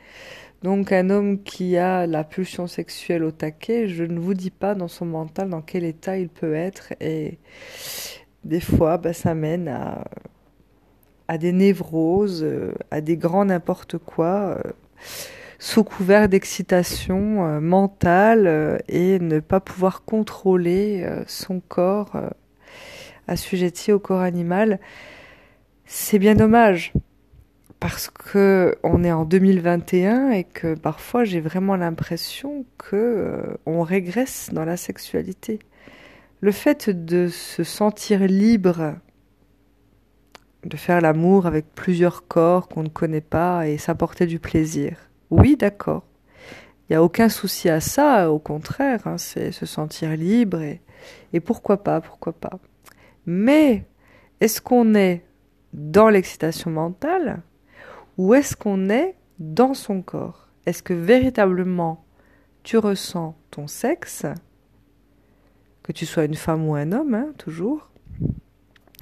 Donc 0.63 0.93
un 0.93 1.09
homme 1.09 1.43
qui 1.43 1.79
a 1.79 2.07
la 2.07 2.23
pulsion 2.23 2.67
sexuelle 2.67 3.25
au 3.25 3.31
taquet, 3.31 3.89
je 3.89 4.05
ne 4.05 4.19
vous 4.19 4.35
dis 4.35 4.51
pas 4.51 4.75
dans 4.75 4.89
son 4.89 5.07
mental 5.07 5.49
dans 5.49 5.63
quel 5.63 5.85
état 5.85 6.19
il 6.19 6.29
peut 6.29 6.55
être 6.55 6.93
et 7.01 7.39
des 8.45 8.61
fois 8.61 8.99
bah, 8.99 9.15
ça 9.15 9.35
mène 9.35 9.69
à, 9.69 10.05
à 11.29 11.39
des 11.39 11.53
névroses, 11.53 12.43
euh, 12.43 12.75
à 12.91 13.01
des 13.01 13.17
grands 13.17 13.47
n'importe 13.47 13.97
quoi, 13.97 14.59
euh, 14.59 14.71
sous 15.61 15.85
couvert 15.85 16.29
d'excitation 16.29 17.47
euh, 17.47 17.61
mentale 17.61 18.83
et 18.89 19.21
ne 19.21 19.39
pas 19.39 19.61
pouvoir 19.61 20.05
contrôler 20.05 21.07
son 21.29 21.61
corps 21.61 22.17
assujetti 23.29 23.93
au 23.93 24.01
corps 24.01 24.21
animal. 24.21 24.81
C'est 25.87 26.19
bien 26.19 26.35
dommage 26.35 26.93
parce 27.81 28.11
que 28.11 28.77
on 28.83 29.03
est 29.03 29.13
en 29.13 29.25
2021 29.25 30.31
et 30.31 30.45
que 30.45 30.75
parfois 30.75 31.25
j'ai 31.25 31.41
vraiment 31.41 31.77
l'impression 31.77 32.67
que 32.77 32.97
euh, 32.97 33.57
on 33.67 33.83
régresse 33.83 34.51
dans 34.53 34.65
la 34.65 34.77
sexualité. 34.77 35.59
Le 36.41 36.53
fait 36.53 36.91
de 36.91 37.29
se 37.29 37.65
sentir 37.65 38.21
libre 38.21 38.95
de 40.65 40.77
faire 40.77 41.01
l'amour 41.01 41.47
avec 41.47 41.75
plusieurs 41.75 42.29
corps 42.29 42.69
qu'on 42.69 42.83
ne 42.83 42.89
connaît 42.89 43.23
pas 43.23 43.67
et 43.67 43.79
s'apporter 43.79 44.27
du 44.27 44.39
plaisir. 44.39 45.10
Oui, 45.31 45.57
d'accord. 45.57 46.05
Il 46.89 46.95
n'y 46.95 46.97
a 46.97 47.03
aucun 47.03 47.29
souci 47.29 47.69
à 47.69 47.81
ça, 47.81 48.31
au 48.33 48.41
contraire, 48.41 49.07
hein, 49.07 49.17
c'est 49.17 49.53
se 49.53 49.65
sentir 49.65 50.17
libre 50.17 50.61
et, 50.61 51.41
pourquoi 51.41 51.85
pas, 51.85 52.01
pourquoi 52.01 52.33
pas. 52.33 52.59
Mais 53.27 53.87
est-ce 54.41 54.61
qu'on 54.61 54.95
est 54.95 55.25
dans 55.73 56.09
l'excitation 56.09 56.71
mentale 56.71 57.43
où 58.19 58.35
est-ce 58.35 58.57
qu'on 58.57 58.91
est 58.91 59.15
dans 59.39 59.73
son 59.73 60.03
corps? 60.03 60.49
Est-ce 60.67 60.83
que 60.83 60.93
véritablement 60.93 62.05
tu 62.65 62.77
ressens 62.77 63.35
ton 63.51 63.67
sexe 63.67 64.27
Que 65.83 65.93
tu 65.93 66.05
sois 66.05 66.25
une 66.25 66.35
femme 66.35 66.69
ou 66.69 66.75
un 66.75 66.93
homme, 66.93 67.15
hein, 67.15 67.33
toujours. 67.39 67.89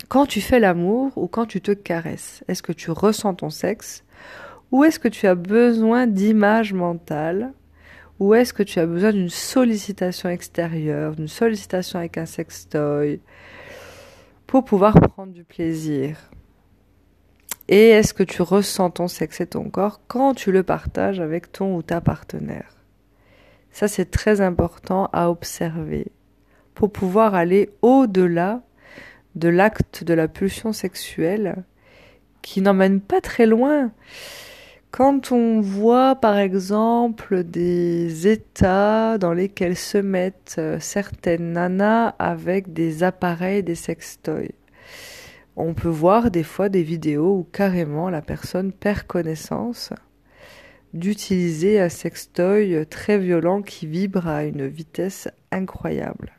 Quand 0.09 0.27
tu 0.27 0.41
fais 0.41 0.61
l'amour 0.61 1.11
ou 1.17 1.27
quand 1.27 1.47
tu 1.47 1.61
te 1.61 1.73
caresses, 1.73 2.45
est-ce 2.49 2.63
que 2.63 2.73
tu 2.73 2.91
ressens 2.91 3.35
ton 3.35 3.51
sexe 3.51 4.05
Ou 4.71 4.85
est-ce 4.85 4.99
que 4.99 5.09
tu 5.09 5.27
as 5.27 5.35
besoin 5.35 6.07
d'images 6.07 6.73
mentales 6.73 7.53
Ou 8.19 8.35
est-ce 8.35 8.53
que 8.53 8.63
tu 8.63 8.79
as 8.79 8.87
besoin 8.87 9.13
d'une 9.13 9.31
sollicitation 9.31 10.29
extérieure, 10.29 11.17
d'une 11.17 11.29
sollicitation 11.29 11.99
avec 11.99 12.19
un 12.19 12.27
sextoy 12.27 13.21
pour 14.47 14.65
pouvoir 14.65 15.01
prendre 15.01 15.33
du 15.33 15.45
plaisir? 15.45 16.19
Et 17.69 17.91
est-ce 17.91 18.15
que 18.15 18.23
tu 18.23 18.43
ressens 18.43 18.91
ton 18.91 19.09
sexe 19.09 19.41
et 19.41 19.47
ton 19.47 19.69
corps 19.69 20.01
quand 20.07 20.35
tu 20.35 20.53
le 20.53 20.63
partages 20.63 21.21
avec 21.21 21.53
ton 21.53 21.77
ou 21.77 21.83
ta 21.83 22.01
partenaire? 22.01 22.77
Ça, 23.71 23.89
c'est 23.89 24.11
très 24.11 24.41
important 24.41 25.09
à 25.13 25.31
observer 25.31 26.11
pour 26.75 26.91
pouvoir 26.91 27.35
aller 27.35 27.71
au-delà 27.83 28.63
de 29.35 29.49
l'acte 29.49 30.05
de 30.05 30.15
la 30.15 30.29
pulsion 30.29 30.73
sexuelle 30.73 31.65
qui 32.43 32.63
n'emmène 32.63 33.01
pas 33.01 33.21
très 33.21 33.47
loin. 33.47 33.93
Quand 34.91 35.33
on 35.33 35.61
voit 35.61 36.17
par 36.17 36.39
exemple 36.39 37.45
des 37.45 38.27
états 38.27 39.19
dans 39.19 39.35
lesquels 39.35 39.77
se 39.77 39.99
mettent 39.99 40.57
euh, 40.59 40.81
certaines 40.81 41.53
nanas 41.53 42.15
avec 42.19 42.73
des 42.73 43.03
appareils, 43.03 43.63
des 43.63 43.75
sextoys, 43.75 44.55
on 45.57 45.75
peut 45.75 45.89
voir 45.89 46.31
des 46.31 46.43
fois 46.43 46.71
des 46.71 46.83
vidéos 46.83 47.37
où 47.39 47.47
carrément 47.53 48.09
la 48.09 48.23
personne 48.23 48.73
perd 48.73 49.03
connaissance 49.03 49.93
d'utiliser 50.95 51.81
un 51.81 51.91
sextoy 51.91 52.87
très 52.87 53.19
violent 53.19 53.61
qui 53.61 53.87
vibre 53.87 54.27
à 54.27 54.45
une 54.45 54.67
vitesse 54.67 55.29
incroyable. 55.53 56.33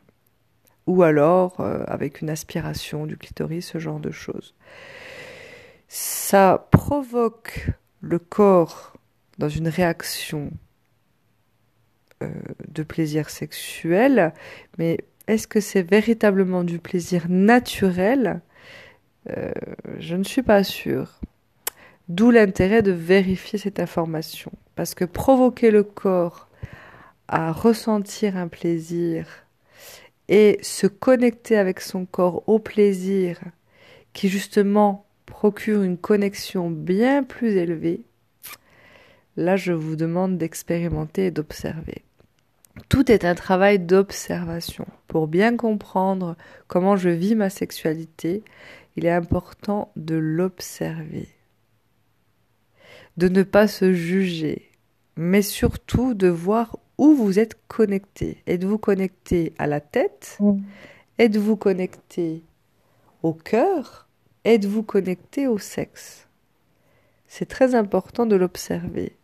Ou 0.88 1.04
alors 1.04 1.60
euh, 1.60 1.84
avec 1.86 2.20
une 2.20 2.30
aspiration 2.30 3.06
du 3.06 3.16
clitoris, 3.16 3.66
ce 3.66 3.78
genre 3.78 4.00
de 4.00 4.10
choses. 4.10 4.54
Ça 5.86 6.66
provoque 6.72 7.70
le 8.00 8.18
corps 8.18 8.94
dans 9.38 9.48
une 9.48 9.68
réaction 9.68 10.50
euh, 12.22 12.28
de 12.68 12.82
plaisir 12.82 13.30
sexuel, 13.30 14.32
mais 14.78 14.98
est-ce 15.26 15.46
que 15.46 15.60
c'est 15.60 15.82
véritablement 15.82 16.64
du 16.64 16.78
plaisir 16.78 17.26
naturel? 17.28 18.40
Euh, 19.28 19.52
je 19.98 20.16
ne 20.16 20.24
suis 20.24 20.42
pas 20.42 20.64
sûre. 20.64 21.20
D'où 22.08 22.30
l'intérêt 22.30 22.82
de 22.82 22.90
vérifier 22.90 23.58
cette 23.58 23.78
information. 23.78 24.50
Parce 24.74 24.94
que 24.94 25.04
provoquer 25.04 25.70
le 25.70 25.84
corps 25.84 26.48
à 27.28 27.52
ressentir 27.52 28.36
un 28.36 28.48
plaisir 28.48 29.26
et 30.28 30.58
se 30.62 30.86
connecter 30.86 31.56
avec 31.56 31.80
son 31.80 32.06
corps 32.06 32.42
au 32.48 32.58
plaisir 32.58 33.38
qui 34.12 34.28
justement 34.28 35.06
procure 35.30 35.82
une 35.82 35.96
connexion 35.96 36.70
bien 36.70 37.22
plus 37.22 37.56
élevée, 37.56 38.02
là 39.36 39.56
je 39.56 39.72
vous 39.72 39.96
demande 39.96 40.36
d'expérimenter 40.36 41.26
et 41.26 41.30
d'observer. 41.30 42.02
Tout 42.88 43.10
est 43.10 43.24
un 43.24 43.34
travail 43.34 43.78
d'observation. 43.78 44.86
Pour 45.06 45.28
bien 45.28 45.56
comprendre 45.56 46.36
comment 46.68 46.96
je 46.96 47.08
vis 47.08 47.34
ma 47.34 47.50
sexualité 47.50 48.42
il 48.96 49.06
est 49.06 49.10
important 49.10 49.92
de 49.96 50.16
l'observer, 50.16 51.28
de 53.16 53.28
ne 53.28 53.42
pas 53.42 53.68
se 53.68 53.92
juger, 53.92 54.70
mais 55.16 55.42
surtout 55.42 56.12
de 56.12 56.28
voir 56.28 56.76
où 56.98 57.14
vous 57.14 57.38
êtes 57.38 57.56
connecté. 57.66 58.42
Êtes-vous 58.46 58.78
connecté 58.78 59.54
à 59.58 59.66
la 59.66 59.80
tête? 59.80 60.38
Êtes-vous 61.18 61.56
connecté 61.56 62.42
au 63.22 63.32
cœur? 63.32 64.09
Êtes-vous 64.44 64.82
connecté 64.82 65.46
au 65.46 65.58
sexe? 65.58 66.28
C'est 67.26 67.46
très 67.46 67.74
important 67.74 68.26
de 68.26 68.36
l'observer. 68.36 69.16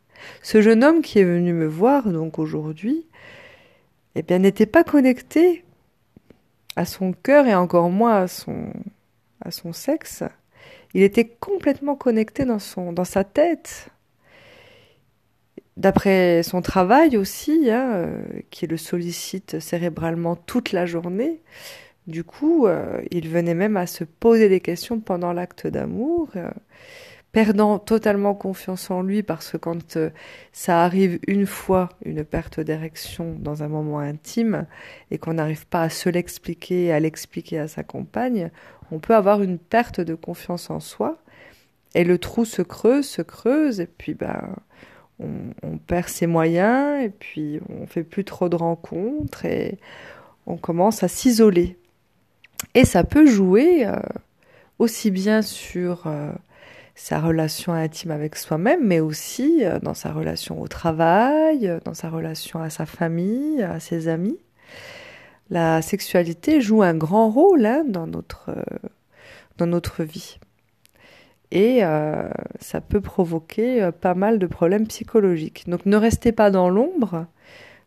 Ce 0.43 0.63
jeune 0.63 0.85
homme 0.85 1.03
qui 1.03 1.19
est 1.19 1.25
venu 1.25 1.53
me 1.53 1.67
voir 1.67 2.11
donc 2.11 2.39
aujourd'hui, 2.39 3.07
eh 4.15 4.23
bien 4.23 4.39
n'était 4.39 4.67
pas 4.67 4.85
connecté 4.85 5.65
à 6.77 6.85
son 6.85 7.13
cœur 7.13 7.47
et 7.47 7.55
encore 7.55 7.91
moins 7.91 8.23
à 8.23 8.29
son 8.29 8.73
à 9.45 9.51
son 9.51 9.73
sexe, 9.73 10.23
il 10.95 11.03
était 11.03 11.27
complètement 11.27 11.97
connecté 11.97 12.45
dans, 12.45 12.59
son, 12.59 12.93
dans 12.93 13.05
sa 13.05 13.25
tête. 13.25 13.89
D'après 15.77 16.43
son 16.43 16.63
travail 16.63 17.17
aussi, 17.19 17.71
hein, 17.71 17.93
euh, 17.95 18.23
qui 18.51 18.67
le 18.67 18.79
sollicite 18.79 19.61
cérébralement 19.61 20.37
toute 20.37 20.73
la 20.73 20.87
journée, 20.87 21.43
du 22.07 22.25
coup, 22.25 22.67
euh, 22.67 23.01
il 23.11 23.29
venait 23.29 23.55
même 23.55 23.77
à 23.77 23.87
se 23.87 24.05
poser 24.05 24.49
des 24.49 24.61
questions 24.61 25.01
pendant 25.01 25.33
l'acte 25.33 25.67
d'amour. 25.67 26.31
Euh, 26.37 26.51
perdant 27.37 27.79
totalement 27.79 28.35
confiance 28.35 28.91
en 28.91 29.03
lui 29.03 29.23
parce 29.23 29.51
que 29.51 29.57
quand 29.59 29.99
euh, 29.99 30.09
ça 30.53 30.83
arrive 30.83 31.19
une 31.27 31.45
fois, 31.45 31.91
une 32.03 32.25
perte 32.25 32.61
d'érection 32.61 33.37
dans 33.39 33.63
un 33.63 33.69
moment 33.69 33.99
intime, 33.99 34.65
et 35.11 35.19
qu'on 35.19 35.35
n'arrive 35.35 35.67
pas 35.67 35.83
à 35.83 35.91
se 35.91 36.09
l'expliquer, 36.09 36.93
à 36.93 36.99
l'expliquer 36.99 37.59
à 37.59 37.69
sa 37.69 37.83
compagne, 37.83 38.51
on 38.91 39.01
peut 39.01 39.15
avoir 39.15 39.43
une 39.43 39.59
perte 39.59 40.01
de 40.01 40.15
confiance 40.15 40.71
en 40.71 40.81
soi, 40.81 41.19
et 41.95 42.05
le 42.05 42.17
trou 42.17 42.47
se 42.47 42.63
creuse, 42.63 43.07
se 43.07 43.21
creuse, 43.21 43.81
et 43.81 43.87
puis 43.87 44.15
ben, 44.15 44.57
on, 45.21 45.77
perd 45.87 46.09
ses 46.09 46.27
moyens, 46.27 47.05
et 47.05 47.11
puis 47.11 47.61
on 47.69 47.87
fait 47.87 48.03
plus 48.03 48.25
trop 48.25 48.49
de 48.49 48.57
rencontres, 48.57 49.45
et 49.45 49.79
on 50.47 50.57
commence 50.57 51.03
à 51.03 51.09
s'isoler. 51.09 51.77
Et 52.75 52.85
ça 52.85 53.05
peut 53.05 53.27
jouer 53.27 53.87
euh, 53.87 53.97
aussi 54.79 55.11
bien 55.11 55.43
sur... 55.43 56.07
Euh, 56.07 56.33
sa 56.99 57.21
relation 57.21 57.75
intime 57.75 58.11
avec 58.11 58.37
soi-même, 58.37 58.81
mais 58.83 59.01
aussi 59.01 59.63
euh, 59.67 59.79
dans 59.81 59.93
sa 59.93 60.13
relation 60.13 60.63
au 60.63 60.67
travail, 60.67 61.79
dans 61.85 61.93
sa 61.93 62.09
relation 62.09 62.63
à 62.63 62.71
sa 62.71 62.87
famille, 62.87 63.63
à 63.63 63.81
ses 63.81 64.09
amis. 64.09 64.39
La 65.51 65.83
sexualité 65.83 66.63
joue 66.63 66.81
un 66.81 66.95
grand 66.95 67.29
rôle 67.29 67.67
hein, 67.67 67.85
dans, 67.87 68.07
notre, 68.07 68.51
dans 69.59 69.67
notre 69.67 70.05
vie. 70.05 70.39
Et 71.51 71.83
ça 72.61 72.81
peut 72.81 73.03
provoquer 73.03 73.91
pas 74.01 74.15
mal 74.15 74.39
de 74.39 74.47
problèmes 74.47 74.87
psychologiques. 74.87 75.69
Donc 75.69 75.85
ne 75.85 75.97
restez 75.97 76.33
pas 76.33 76.51
dans 76.51 76.71
l'ombre, 76.71 77.27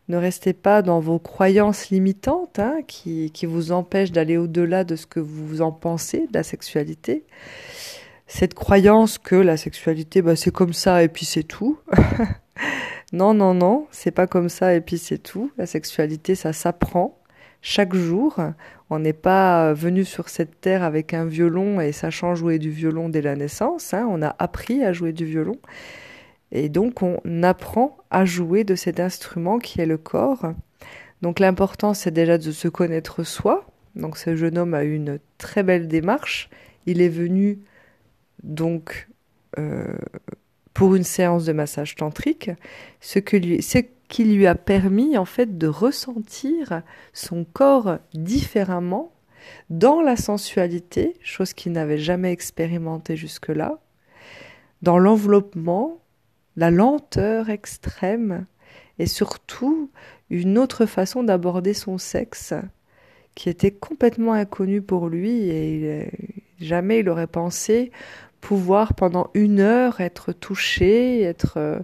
Ne 0.10 0.18
restez 0.18 0.54
pas 0.54 0.82
dans 0.82 1.00
vos 1.00 1.20
croyances 1.20 1.92
limitantes 1.92 2.58
hein, 2.58 2.80
qui, 2.88 3.30
qui 3.32 3.46
vous 3.46 3.72
empêchent 3.72 4.12
d'aller 4.12 4.38
au-delà 4.38 4.84
de 4.84 4.96
ce 4.96 5.06
que 5.06 5.20
vous 5.20 5.62
en 5.62 5.72
pensez 5.72 6.28
de 6.28 6.34
la 6.34 6.44
sexualité. 6.44 7.24
Cette 8.26 8.56
croyance 8.56 9.20
que 9.20 9.36
la 9.36 9.56
sexualité, 9.56 10.22
bah, 10.22 10.36
c'est 10.36 10.52
comme 10.52 10.74
ça 10.74 11.04
et 11.04 11.10
puis 11.10 11.26
c'est 11.26 11.44
tout. 11.44 11.78
non, 13.14 13.36
non, 13.36 13.54
non, 13.54 13.88
c'est 13.92 14.12
pas 14.12 14.28
comme 14.28 14.50
ça 14.50 14.74
et 14.74 14.82
puis 14.82 14.98
c'est 14.98 15.20
tout. 15.20 15.52
La 15.58 15.68
sexualité, 15.68 16.34
ça 16.34 16.54
s'apprend 16.54 17.16
chaque 17.62 17.94
jour. 17.96 18.38
On 18.90 19.00
n'est 19.00 19.14
pas 19.14 19.74
venu 19.74 20.06
sur 20.06 20.30
cette 20.30 20.60
terre 20.60 20.82
avec 20.82 21.14
un 21.14 21.26
violon 21.26 21.80
et 21.82 21.92
sachant 21.92 22.34
jouer 22.34 22.58
du 22.58 22.72
violon 22.72 23.10
dès 23.10 23.22
la 23.22 23.36
naissance. 23.36 23.94
Hein. 23.94 24.08
On 24.10 24.24
a 24.24 24.36
appris 24.40 24.84
à 24.84 24.92
jouer 24.92 25.14
du 25.14 25.26
violon. 25.26 25.58
Et 26.52 26.70
donc 26.70 27.02
on 27.04 27.44
apprend 27.44 27.98
à 28.10 28.26
jouer 28.26 28.64
de 28.64 28.76
cet 28.76 29.00
instrument 29.00 29.60
qui 29.60 29.82
est 29.82 29.86
le 29.86 29.98
corps. 29.98 30.54
Donc 31.22 31.40
l'important 31.40 31.94
c'est 31.94 32.12
déjà 32.12 32.38
de 32.38 32.52
se 32.52 32.68
connaître 32.68 33.24
soi. 33.24 33.68
Donc 33.96 34.18
ce 34.18 34.36
jeune 34.36 34.58
homme 34.58 34.74
a 34.74 34.84
eu 34.84 34.96
une 34.96 35.20
très 35.38 35.64
belle 35.64 35.88
démarche. 35.88 36.50
Il 36.86 37.02
est 37.02 37.10
venu 37.10 37.60
donc 38.44 39.10
euh, 39.58 39.96
pour 40.74 40.96
une 40.96 41.04
séance 41.04 41.46
de 41.46 41.52
massage 41.52 41.96
tantrique, 41.96 42.52
ce, 43.02 43.20
que 43.20 43.36
lui, 43.36 43.62
ce 43.62 43.80
qui 44.08 44.24
lui 44.24 44.48
a 44.48 44.56
permis 44.56 45.18
en 45.18 45.26
fait 45.26 45.58
de 45.58 45.68
ressentir 45.68 46.84
son 47.14 47.44
corps 47.44 47.98
différemment 48.14 49.12
dans 49.70 50.02
la 50.02 50.16
sensualité, 50.16 51.16
chose 51.22 51.54
qu'il 51.54 51.72
n'avait 51.72 51.98
jamais 51.98 52.32
expérimentée 52.32 53.18
jusque-là, 53.18 53.80
dans 54.82 54.98
l'enveloppement, 54.98 56.00
la 56.56 56.72
lenteur 56.72 57.50
extrême 57.50 58.46
et 58.98 59.06
surtout 59.06 59.90
une 60.30 60.58
autre 60.58 60.86
façon 60.86 61.24
d'aborder 61.24 61.74
son 61.74 61.98
sexe 61.98 62.54
qui 63.36 63.50
était 63.50 63.72
complètement 63.72 64.34
inconnue 64.34 64.82
pour 64.82 65.08
lui 65.08 65.50
et 65.50 66.12
jamais 66.60 67.00
il 67.00 67.10
aurait 67.10 67.28
pensé 67.28 67.92
pouvoir 68.42 68.94
pendant 68.94 69.30
une 69.34 69.60
heure 69.60 70.02
être 70.02 70.32
touché, 70.32 71.22
être, 71.22 71.58
euh, 71.58 71.80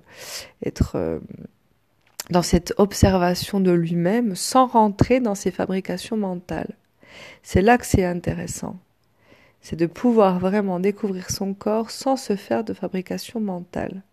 être 0.65 0.93
euh, 0.95 1.19
dans 2.29 2.41
cette 2.41 2.74
observation 2.77 3.60
de 3.60 3.72
lui-même 3.72 4.36
sans 4.36 4.67
rentrer 4.67 5.19
dans 5.19 5.36
ses 5.36 5.51
fabrications 5.51 6.15
mentales. 6.15 6.75
C'est 7.43 7.62
là 7.62 7.77
que 7.77 7.86
c'est 7.86 8.05
intéressant 8.05 8.77
c'est 9.65 9.75
de 9.75 9.88
pouvoir 9.88 10.38
vraiment 10.38 10.79
découvrir 10.79 11.31
son 11.31 11.55
corps 11.55 11.89
sans 11.89 12.17
se 12.17 12.36
faire 12.36 12.63
de 12.63 12.75
fabrication 12.75 13.39
mentale. 13.39 14.03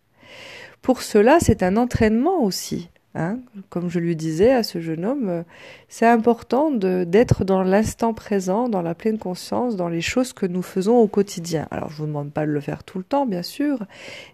Pour 0.81 1.03
cela, 1.03 1.39
c'est 1.41 1.63
un 1.63 1.77
entraînement 1.77 2.43
aussi. 2.43 2.91
Hein. 3.15 3.39
Comme 3.69 3.91
je 3.91 3.99
lui 3.99 4.17
disais 4.17 4.53
à 4.53 4.63
ce 4.63 4.81
jeune 4.81 5.05
homme, 5.05 5.29
euh, 5.29 5.43
c'est 5.89 6.07
important 6.07 6.71
d'être 6.71 7.45
dans 7.45 7.63
l'instant 7.63 8.15
présent, 8.15 8.69
dans 8.69 8.81
la 8.81 8.95
pleine 8.95 9.19
conscience, 9.19 9.77
dans 9.77 9.89
les 9.89 10.01
choses 10.01 10.33
que 10.33 10.47
nous 10.47 10.63
faisons 10.63 10.97
au 10.97 11.07
quotidien. 11.07 11.69
Alors, 11.71 11.91
je 11.91 11.97
vous 11.97 12.07
demande 12.07 12.33
pas 12.33 12.47
de 12.47 12.51
le 12.51 12.61
faire 12.61 12.85
tout 12.85 12.99
le 12.99 13.05
temps, 13.05 13.27
bien 13.27 13.43
sûr, 13.43 13.85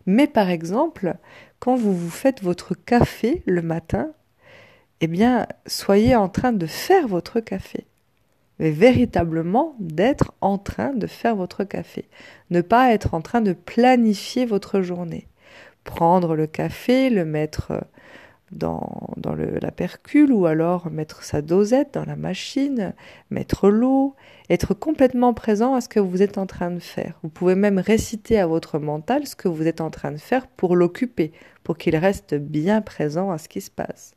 mais 0.07 0.29
par 0.29 0.49
exemple, 0.49 1.15
quand 1.59 1.75
vous 1.75 1.95
vous 1.95 2.11
faites 2.11 2.43
votre 2.43 2.75
café 2.75 3.43
le 3.47 3.63
matin, 3.63 4.11
eh 5.01 5.09
bien, 5.09 5.47
soyez 5.67 6.15
en 6.15 6.29
train 6.29 6.53
de 6.53 6.67
faire 6.67 7.09
votre 7.09 7.41
café 7.41 7.85
mais 8.59 8.71
véritablement 8.71 9.75
d'être 9.79 10.33
en 10.41 10.59
train 10.59 10.93
de 10.93 11.07
faire 11.07 11.37
votre 11.37 11.65
café. 11.65 12.09
Ne 12.51 12.61
pas 12.61 12.93
être 12.93 13.15
en 13.15 13.21
train 13.21 13.41
de 13.41 13.53
planifier 13.53 14.47
votre 14.47 14.81
journée. 14.81 15.28
Prendre 15.89 16.37
le 16.37 16.47
café, 16.47 17.09
le 17.09 17.25
mettre 17.25 17.73
dans, 18.53 19.09
dans 19.17 19.35
le, 19.35 19.59
la 19.61 19.71
percule 19.71 20.33
ou 20.33 20.47
alors 20.47 20.91
mettre 20.91 21.23
sa 21.23 21.43
dosette 21.43 21.95
dans 21.95 22.05
la 22.05 22.15
machine, 22.15 22.95
mettre 23.31 23.69
l'eau, 23.71 24.15
être 24.51 24.75
complètement 24.75 25.35
présent 25.35 25.75
à 25.75 25.81
ce 25.81 25.89
que 25.89 26.01
vous 26.01 26.23
êtes 26.23 26.39
en 26.39 26.47
train 26.47 26.71
de 26.71 26.79
faire. 26.79 27.19
Vous 27.23 27.31
pouvez 27.31 27.55
même 27.55 27.79
réciter 27.79 28.39
à 28.39 28.47
votre 28.47 28.79
mental 28.79 29.27
ce 29.27 29.35
que 29.35 29.49
vous 29.49 29.67
êtes 29.67 29.81
en 29.81 29.91
train 29.91 30.13
de 30.13 30.19
faire 30.19 30.47
pour 30.47 30.77
l'occuper, 30.77 31.33
pour 31.65 31.79
qu'il 31.79 31.97
reste 31.97 32.35
bien 32.35 32.81
présent 32.81 33.31
à 33.31 33.39
ce 33.39 33.49
qui 33.49 33.61
se 33.61 33.71
passe. 33.71 34.15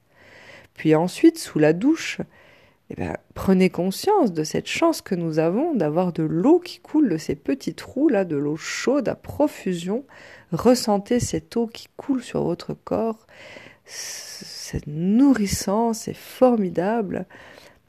Puis 0.74 0.94
ensuite, 0.94 1.38
sous 1.38 1.60
la 1.60 1.74
douche, 1.74 2.20
eh 2.90 2.96
bien, 2.96 3.16
prenez 3.36 3.70
conscience 3.70 4.34
de 4.34 4.44
cette 4.44 4.68
chance 4.68 5.02
que 5.02 5.16
nous 5.16 5.40
avons 5.40 5.74
d'avoir 5.74 6.12
de 6.12 6.24
l'eau 6.24 6.60
qui 6.60 6.80
coule 6.80 7.08
de 7.08 7.18
ces 7.18 7.36
petits 7.36 7.74
trous 7.74 8.10
là, 8.10 8.26
de 8.26 8.36
l'eau 8.36 8.58
chaude 8.58 9.08
à 9.08 9.16
profusion. 9.16 10.04
Ressentez 10.52 11.20
cette 11.20 11.56
eau 11.56 11.68
qui 11.68 11.88
coule 11.96 12.22
sur 12.22 12.44
votre 12.44 12.74
corps. 12.74 13.26
C'est 13.86 14.86
nourrissant, 14.88 15.94
c'est 15.94 16.16
formidable. 16.16 17.26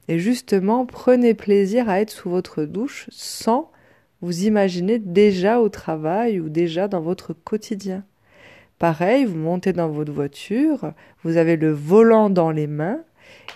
Et 0.09 0.19
justement, 0.19 0.87
prenez 0.87 1.35
plaisir 1.35 1.89
à 1.89 2.01
être 2.01 2.11
sous 2.11 2.31
votre 2.31 2.65
douche 2.65 3.07
sans 3.11 3.71
vous 4.21 4.45
imaginer 4.45 4.99
déjà 4.99 5.61
au 5.61 5.69
travail 5.69 6.39
ou 6.39 6.49
déjà 6.49 6.89
dans 6.89 7.01
votre 7.01 7.33
quotidien. 7.33 8.05
Pareil, 8.79 9.25
vous 9.25 9.39
montez 9.39 9.73
dans 9.73 9.89
votre 9.89 10.13
voiture, 10.13 10.93
vous 11.23 11.37
avez 11.37 11.57
le 11.57 11.73
volant 11.73 12.31
dans 12.31 12.51
les 12.51 12.67
mains, 12.67 13.01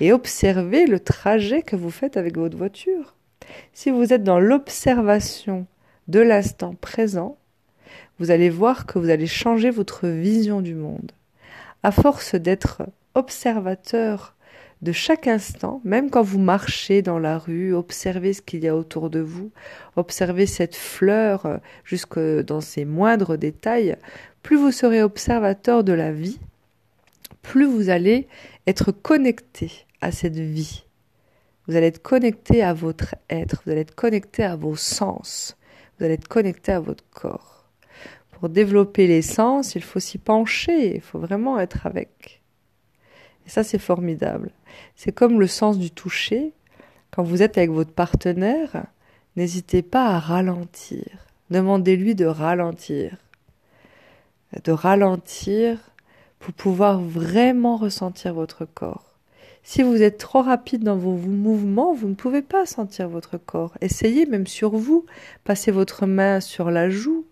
et 0.01 0.13
observez 0.13 0.87
le 0.87 1.01
trajet 1.01 1.63
que 1.63 1.77
vous 1.77 1.91
faites 1.91 2.17
avec 2.17 2.37
votre 2.37 2.57
voiture. 2.57 3.17
Si 3.73 3.91
vous 3.91 4.13
êtes 4.13 4.23
dans 4.23 4.41
l'observation 4.41 5.67
de 6.09 6.21
l'instant 6.21 6.75
présent, 6.81 7.39
vous 8.19 8.31
allez 8.31 8.51
voir 8.51 8.87
que 8.87 8.99
vous 8.99 9.11
allez 9.11 9.27
changer 9.27 9.71
votre 9.71 10.07
vision 10.07 10.61
du 10.61 10.75
monde. 10.75 11.13
À 11.83 11.93
force 11.93 12.35
d'être 12.35 12.83
observateur 13.15 14.37
de 14.83 14.93
chaque 14.93 15.27
instant, 15.27 15.81
même 15.85 16.11
quand 16.11 16.23
vous 16.23 16.39
marchez 16.39 17.01
dans 17.01 17.19
la 17.19 17.39
rue, 17.39 17.75
observez 17.75 18.33
ce 18.35 18.43
qu'il 18.43 18.63
y 18.63 18.69
a 18.69 18.77
autour 18.77 19.09
de 19.09 19.21
vous, 19.21 19.51
observez 19.97 20.47
cette 20.47 20.77
fleur 20.77 21.61
jusque 21.85 22.19
dans 22.19 22.61
ses 22.61 22.85
moindres 22.85 23.39
détails, 23.39 23.97
plus 24.43 24.57
vous 24.57 24.73
serez 24.73 25.03
observateur 25.03 25.83
de 25.83 25.93
la 25.93 26.13
vie, 26.13 26.39
plus 27.43 27.65
vous 27.65 27.89
allez 27.89 28.29
être 28.67 28.93
connecté 28.93 29.87
à 30.01 30.13
cette 30.13 30.39
vie. 30.39 30.85
Vous 31.67 31.75
allez 31.75 31.87
être 31.87 32.03
connecté 32.03 32.63
à 32.63 32.73
votre 32.73 33.17
être, 33.29 33.63
vous 33.65 33.73
allez 33.73 33.81
être 33.81 33.95
connecté 33.95 34.45
à 34.45 34.57
vos 34.57 34.77
sens, 34.77 35.57
vous 35.99 36.05
allez 36.05 36.15
être 36.15 36.29
connecté 36.29 36.73
à 36.73 36.81
votre 36.81 37.05
corps. 37.11 37.56
Pour 38.39 38.51
développer 38.51 39.07
les 39.07 39.23
sens, 39.23 39.77
il 39.77 39.83
faut 39.83 39.99
s'y 39.99 40.19
pencher, 40.19 40.97
il 40.97 41.01
faut 41.01 41.19
vraiment 41.19 41.59
être 41.59 41.87
avec. 41.87 42.43
Et 43.47 43.49
ça, 43.49 43.65
c'est 43.65 43.79
formidable. 43.79 44.51
C'est 44.95 45.11
comme 45.11 45.41
le 45.41 45.47
sens 45.47 45.79
du 45.79 45.91
toucher. 45.91 46.53
Quand 47.11 47.23
vous 47.23 47.41
êtes 47.41 47.57
avec 47.57 47.71
votre 47.71 47.93
partenaire, 47.93 48.85
n'hésitez 49.37 49.81
pas 49.81 50.09
à 50.09 50.19
ralentir. 50.19 51.07
Demandez-lui 51.49 52.15
de 52.15 52.27
ralentir. 52.27 53.17
De 54.65 54.71
ralentir 54.71 55.79
pour 56.39 56.53
pouvoir 56.53 57.01
vraiment 57.01 57.79
ressentir 57.79 58.35
votre 58.35 58.67
corps. 58.67 59.15
Si 59.63 59.83
vous 59.83 60.03
êtes 60.03 60.19
trop 60.19 60.43
rapide 60.43 60.85
dans 60.85 60.99
vos 60.99 61.17
mouvements, 61.17 61.95
vous 61.95 62.09
ne 62.09 62.15
pouvez 62.15 62.43
pas 62.43 62.67
sentir 62.67 63.09
votre 63.09 63.39
corps. 63.39 63.73
Essayez 63.81 64.27
même 64.27 64.47
sur 64.47 64.77
vous. 64.77 65.07
Passez 65.45 65.71
votre 65.71 66.05
main 66.05 66.41
sur 66.41 66.71
la 66.71 66.91
joue, 66.91 67.25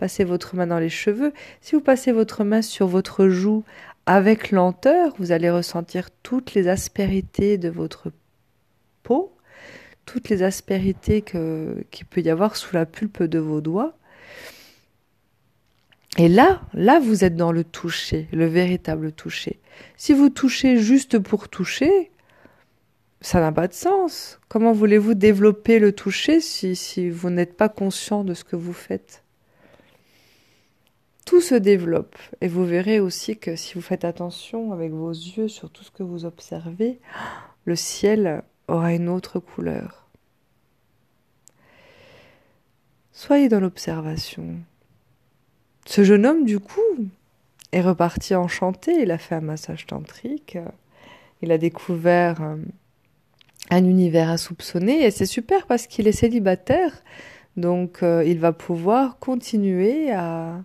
passez 0.00 0.24
votre 0.24 0.56
main 0.56 0.66
dans 0.66 0.78
les 0.78 0.88
cheveux. 0.88 1.34
Si 1.60 1.74
vous 1.74 1.82
passez 1.82 2.10
votre 2.10 2.42
main 2.42 2.62
sur 2.62 2.86
votre 2.86 3.28
joue 3.28 3.64
avec 4.06 4.50
lenteur, 4.50 5.12
vous 5.18 5.30
allez 5.30 5.50
ressentir 5.50 6.08
toutes 6.22 6.54
les 6.54 6.68
aspérités 6.68 7.58
de 7.58 7.68
votre 7.68 8.10
peau, 9.02 9.36
toutes 10.06 10.30
les 10.30 10.42
aspérités 10.42 11.20
qu'il 11.20 12.06
peut 12.08 12.22
y 12.22 12.30
avoir 12.30 12.56
sous 12.56 12.74
la 12.74 12.86
pulpe 12.86 13.24
de 13.24 13.38
vos 13.38 13.60
doigts. 13.60 13.92
Et 16.16 16.28
là, 16.28 16.62
là, 16.72 16.98
vous 16.98 17.22
êtes 17.22 17.36
dans 17.36 17.52
le 17.52 17.62
toucher, 17.62 18.26
le 18.32 18.46
véritable 18.46 19.12
toucher. 19.12 19.60
Si 19.98 20.14
vous 20.14 20.30
touchez 20.30 20.78
juste 20.78 21.18
pour 21.18 21.50
toucher, 21.50 22.10
ça 23.20 23.40
n'a 23.40 23.52
pas 23.52 23.68
de 23.68 23.74
sens. 23.74 24.40
Comment 24.48 24.72
voulez-vous 24.72 25.12
développer 25.12 25.78
le 25.78 25.92
toucher 25.92 26.40
si, 26.40 26.74
si 26.74 27.10
vous 27.10 27.28
n'êtes 27.28 27.54
pas 27.54 27.68
conscient 27.68 28.24
de 28.24 28.32
ce 28.32 28.44
que 28.44 28.56
vous 28.56 28.72
faites? 28.72 29.24
Tout 31.30 31.40
se 31.40 31.54
développe 31.54 32.18
et 32.40 32.48
vous 32.48 32.64
verrez 32.64 32.98
aussi 32.98 33.38
que 33.38 33.54
si 33.54 33.74
vous 33.74 33.80
faites 33.80 34.04
attention 34.04 34.72
avec 34.72 34.90
vos 34.90 35.12
yeux 35.12 35.46
sur 35.46 35.70
tout 35.70 35.84
ce 35.84 35.92
que 35.92 36.02
vous 36.02 36.24
observez, 36.24 36.98
le 37.66 37.76
ciel 37.76 38.42
aura 38.66 38.94
une 38.94 39.08
autre 39.08 39.38
couleur. 39.38 40.08
Soyez 43.12 43.48
dans 43.48 43.60
l'observation, 43.60 44.56
ce 45.86 46.02
jeune 46.02 46.26
homme, 46.26 46.44
du 46.44 46.58
coup, 46.58 46.80
est 47.70 47.80
reparti 47.80 48.34
enchanté. 48.34 49.00
Il 49.00 49.12
a 49.12 49.18
fait 49.18 49.36
un 49.36 49.40
massage 49.40 49.86
tantrique. 49.86 50.58
Il 51.42 51.52
a 51.52 51.58
découvert 51.58 52.42
euh, 52.42 52.56
un 53.70 53.84
univers 53.84 54.30
insoupçonné. 54.30 55.04
Et 55.04 55.12
c'est 55.12 55.26
super 55.26 55.68
parce 55.68 55.86
qu'il 55.86 56.08
est 56.08 56.12
célibataire. 56.12 57.04
Donc, 57.56 58.02
euh, 58.02 58.24
il 58.26 58.40
va 58.40 58.52
pouvoir 58.52 59.20
continuer 59.20 60.10
à, 60.10 60.64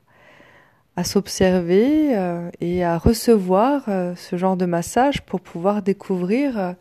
à 0.95 1.03
s'observer 1.03 2.17
euh, 2.17 2.49
et 2.61 2.83
à 2.83 2.97
recevoir 2.97 3.83
euh, 3.87 4.15
ce 4.15 4.37
genre 4.37 4.55
de 4.55 4.65
massage 4.65 5.21
pour 5.21 5.41
pouvoir 5.41 5.81
découvrir 5.81 6.57
euh, 6.57 6.73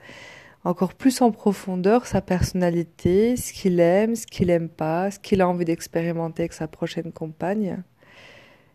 encore 0.62 0.94
plus 0.94 1.20
en 1.20 1.30
profondeur 1.30 2.06
sa 2.06 2.20
personnalité, 2.20 3.36
ce 3.36 3.52
qu'il 3.52 3.80
aime, 3.80 4.14
ce 4.14 4.26
qu'il 4.26 4.50
aime 4.50 4.68
pas, 4.68 5.10
ce 5.10 5.18
qu'il 5.18 5.40
a 5.40 5.48
envie 5.48 5.64
d'expérimenter 5.64 6.42
avec 6.42 6.52
sa 6.52 6.68
prochaine 6.68 7.12
compagne. 7.12 7.82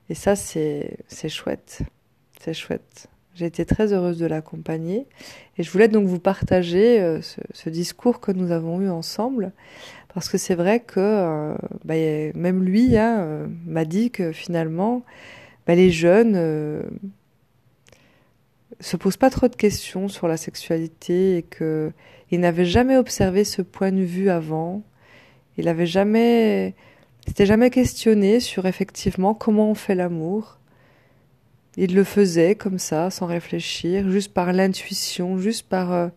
Et 0.10 0.16
ça, 0.16 0.36
c'est 0.36 0.98
chouette. 1.30 1.82
C'est 2.40 2.54
chouette. 2.54 3.08
J'ai 3.34 3.46
été 3.46 3.66
très 3.66 3.94
heureuse 3.94 4.18
de 4.18 4.26
l'accompagner 4.26 5.08
et 5.58 5.64
je 5.64 5.72
voulais 5.72 5.88
donc 5.88 6.06
vous 6.06 6.20
partager 6.20 7.22
ce, 7.22 7.40
ce, 7.54 7.70
discours 7.70 8.20
que 8.20 8.32
nous 8.32 8.52
avons 8.52 8.82
eu 8.82 8.90
ensemble 8.90 9.54
parce 10.14 10.28
que 10.30 10.38
c'est 10.38 10.56
vrai 10.56 10.80
que 10.80 11.00
euh, 11.00 11.56
bah, 11.86 11.94
même 12.36 12.64
lui 12.64 12.98
hein, 12.98 13.20
euh, 13.20 13.48
m'a 13.66 13.86
dit 13.86 14.12
que 14.12 14.32
finalement, 14.32 15.04
bah, 15.68 15.76
les 15.76 15.92
jeunes 15.92 16.34
euh, 16.36 16.82
se 18.80 18.98
posent 18.98 19.18
pas 19.18 19.30
trop 19.30 19.48
de 19.48 19.56
questions 19.56 20.08
sur 20.08 20.28
la 20.28 20.38
sexualité 20.38 21.38
et 21.38 21.44
que 21.44 21.92
il 22.32 22.40
n'avait 22.40 22.66
jamais 22.66 22.98
observé 22.98 23.44
ce 23.44 23.62
point 23.62 23.92
de 23.92 24.02
vue 24.02 24.30
avant. 24.30 24.84
Il 25.58 25.68
avait 25.68 25.88
jamais, 25.88 26.76
s'était 27.28 27.46
jamais 27.46 27.70
questionné 27.70 28.40
sur 28.40 28.66
effectivement 28.66 29.34
comment 29.34 29.72
on 29.72 29.76
fait 29.76 29.96
l'amour. 29.96 30.60
Il 31.78 31.96
le 31.96 32.04
faisait 32.04 32.56
comme 32.56 32.80
ça, 32.80 33.10
sans 33.10 33.26
réfléchir, 33.26 34.10
juste 34.10 34.34
par 34.34 34.54
l'intuition, 34.54 35.38
juste 35.38 35.68
par 35.68 36.12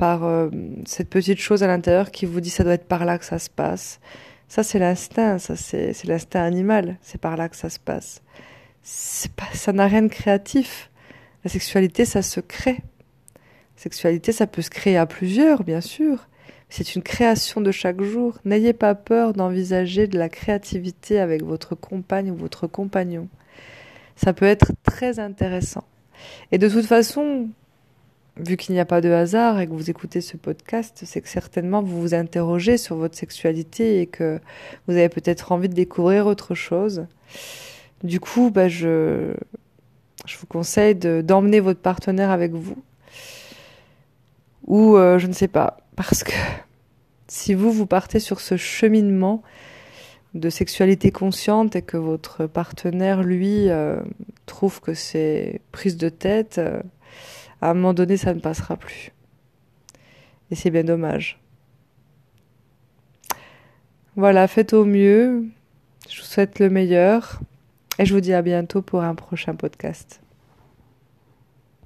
par 0.00 0.24
euh, 0.24 0.48
cette 0.86 1.10
petite 1.10 1.40
chose 1.40 1.62
à 1.62 1.66
l'intérieur 1.66 2.10
qui 2.10 2.24
vous 2.24 2.40
dit 2.40 2.48
ça 2.48 2.64
doit 2.64 2.72
être 2.72 2.88
par 2.88 3.04
là 3.04 3.18
que 3.18 3.24
ça 3.26 3.38
se 3.38 3.50
passe. 3.50 4.00
Ça, 4.48 4.62
c'est 4.62 4.78
l'instinct, 4.78 5.38
ça, 5.38 5.56
c'est, 5.56 5.92
l'instinct 6.04 6.42
animal, 6.42 6.96
c'est 7.02 7.20
par 7.20 7.36
là 7.36 7.50
que 7.50 7.56
ça 7.56 7.68
se 7.68 7.78
passe. 7.78 8.22
C'est 8.82 9.30
pas, 9.30 9.44
ça 9.52 9.74
n'a 9.74 9.86
rien 9.86 10.00
de 10.00 10.08
créatif. 10.08 10.90
La 11.44 11.50
sexualité, 11.50 12.06
ça 12.06 12.22
se 12.22 12.40
crée. 12.40 12.78
La 13.34 13.82
sexualité, 13.82 14.32
ça 14.32 14.46
peut 14.46 14.62
se 14.62 14.70
créer 14.70 14.96
à 14.96 15.04
plusieurs, 15.04 15.64
bien 15.64 15.82
sûr. 15.82 16.28
C'est 16.70 16.94
une 16.94 17.02
création 17.02 17.60
de 17.60 17.70
chaque 17.70 18.00
jour. 18.00 18.38
N'ayez 18.46 18.72
pas 18.72 18.94
peur 18.94 19.34
d'envisager 19.34 20.06
de 20.06 20.18
la 20.18 20.30
créativité 20.30 21.20
avec 21.20 21.42
votre 21.42 21.74
compagne 21.74 22.30
ou 22.30 22.36
votre 22.36 22.66
compagnon. 22.66 23.28
Ça 24.16 24.32
peut 24.32 24.46
être 24.46 24.72
très 24.82 25.18
intéressant. 25.18 25.84
Et 26.52 26.58
de 26.58 26.70
toute 26.70 26.86
façon, 26.86 27.50
vu 28.46 28.56
qu'il 28.56 28.74
n'y 28.74 28.80
a 28.80 28.84
pas 28.84 29.00
de 29.00 29.10
hasard 29.10 29.60
et 29.60 29.66
que 29.66 29.72
vous 29.72 29.90
écoutez 29.90 30.20
ce 30.20 30.36
podcast, 30.36 31.02
c'est 31.04 31.20
que 31.20 31.28
certainement 31.28 31.82
vous 31.82 32.00
vous 32.00 32.14
interrogez 32.14 32.76
sur 32.76 32.96
votre 32.96 33.16
sexualité 33.16 34.00
et 34.00 34.06
que 34.06 34.40
vous 34.86 34.94
avez 34.94 35.08
peut-être 35.08 35.52
envie 35.52 35.68
de 35.68 35.74
découvrir 35.74 36.26
autre 36.26 36.54
chose. 36.54 37.06
Du 38.02 38.20
coup, 38.20 38.50
bah, 38.50 38.68
je, 38.68 39.34
vous 40.38 40.46
conseille 40.48 40.94
d'emmener 40.94 41.60
votre 41.60 41.80
partenaire 41.80 42.30
avec 42.30 42.52
vous. 42.52 42.76
Ou 44.66 44.96
euh, 44.96 45.18
je 45.18 45.26
ne 45.26 45.32
sais 45.32 45.48
pas, 45.48 45.78
parce 45.96 46.24
que 46.24 46.32
si 47.28 47.54
vous, 47.54 47.72
vous 47.72 47.86
partez 47.86 48.20
sur 48.20 48.40
ce 48.40 48.56
cheminement 48.56 49.42
de 50.34 50.48
sexualité 50.48 51.10
consciente 51.10 51.74
et 51.74 51.82
que 51.82 51.96
votre 51.96 52.46
partenaire, 52.46 53.22
lui, 53.22 53.68
euh, 53.68 54.00
trouve 54.46 54.80
que 54.80 54.94
c'est 54.94 55.60
prise 55.72 55.96
de 55.96 56.08
tête, 56.08 56.58
euh, 56.58 56.80
à 57.60 57.70
un 57.70 57.74
moment 57.74 57.94
donné, 57.94 58.16
ça 58.16 58.34
ne 58.34 58.40
passera 58.40 58.76
plus. 58.76 59.12
Et 60.50 60.54
c'est 60.54 60.70
bien 60.70 60.84
dommage. 60.84 61.38
Voilà, 64.16 64.48
faites 64.48 64.72
au 64.72 64.84
mieux. 64.84 65.44
Je 66.08 66.20
vous 66.20 66.26
souhaite 66.26 66.58
le 66.58 66.70
meilleur. 66.70 67.40
Et 67.98 68.06
je 68.06 68.14
vous 68.14 68.20
dis 68.20 68.32
à 68.32 68.42
bientôt 68.42 68.82
pour 68.82 69.02
un 69.02 69.14
prochain 69.14 69.54
podcast. 69.54 70.20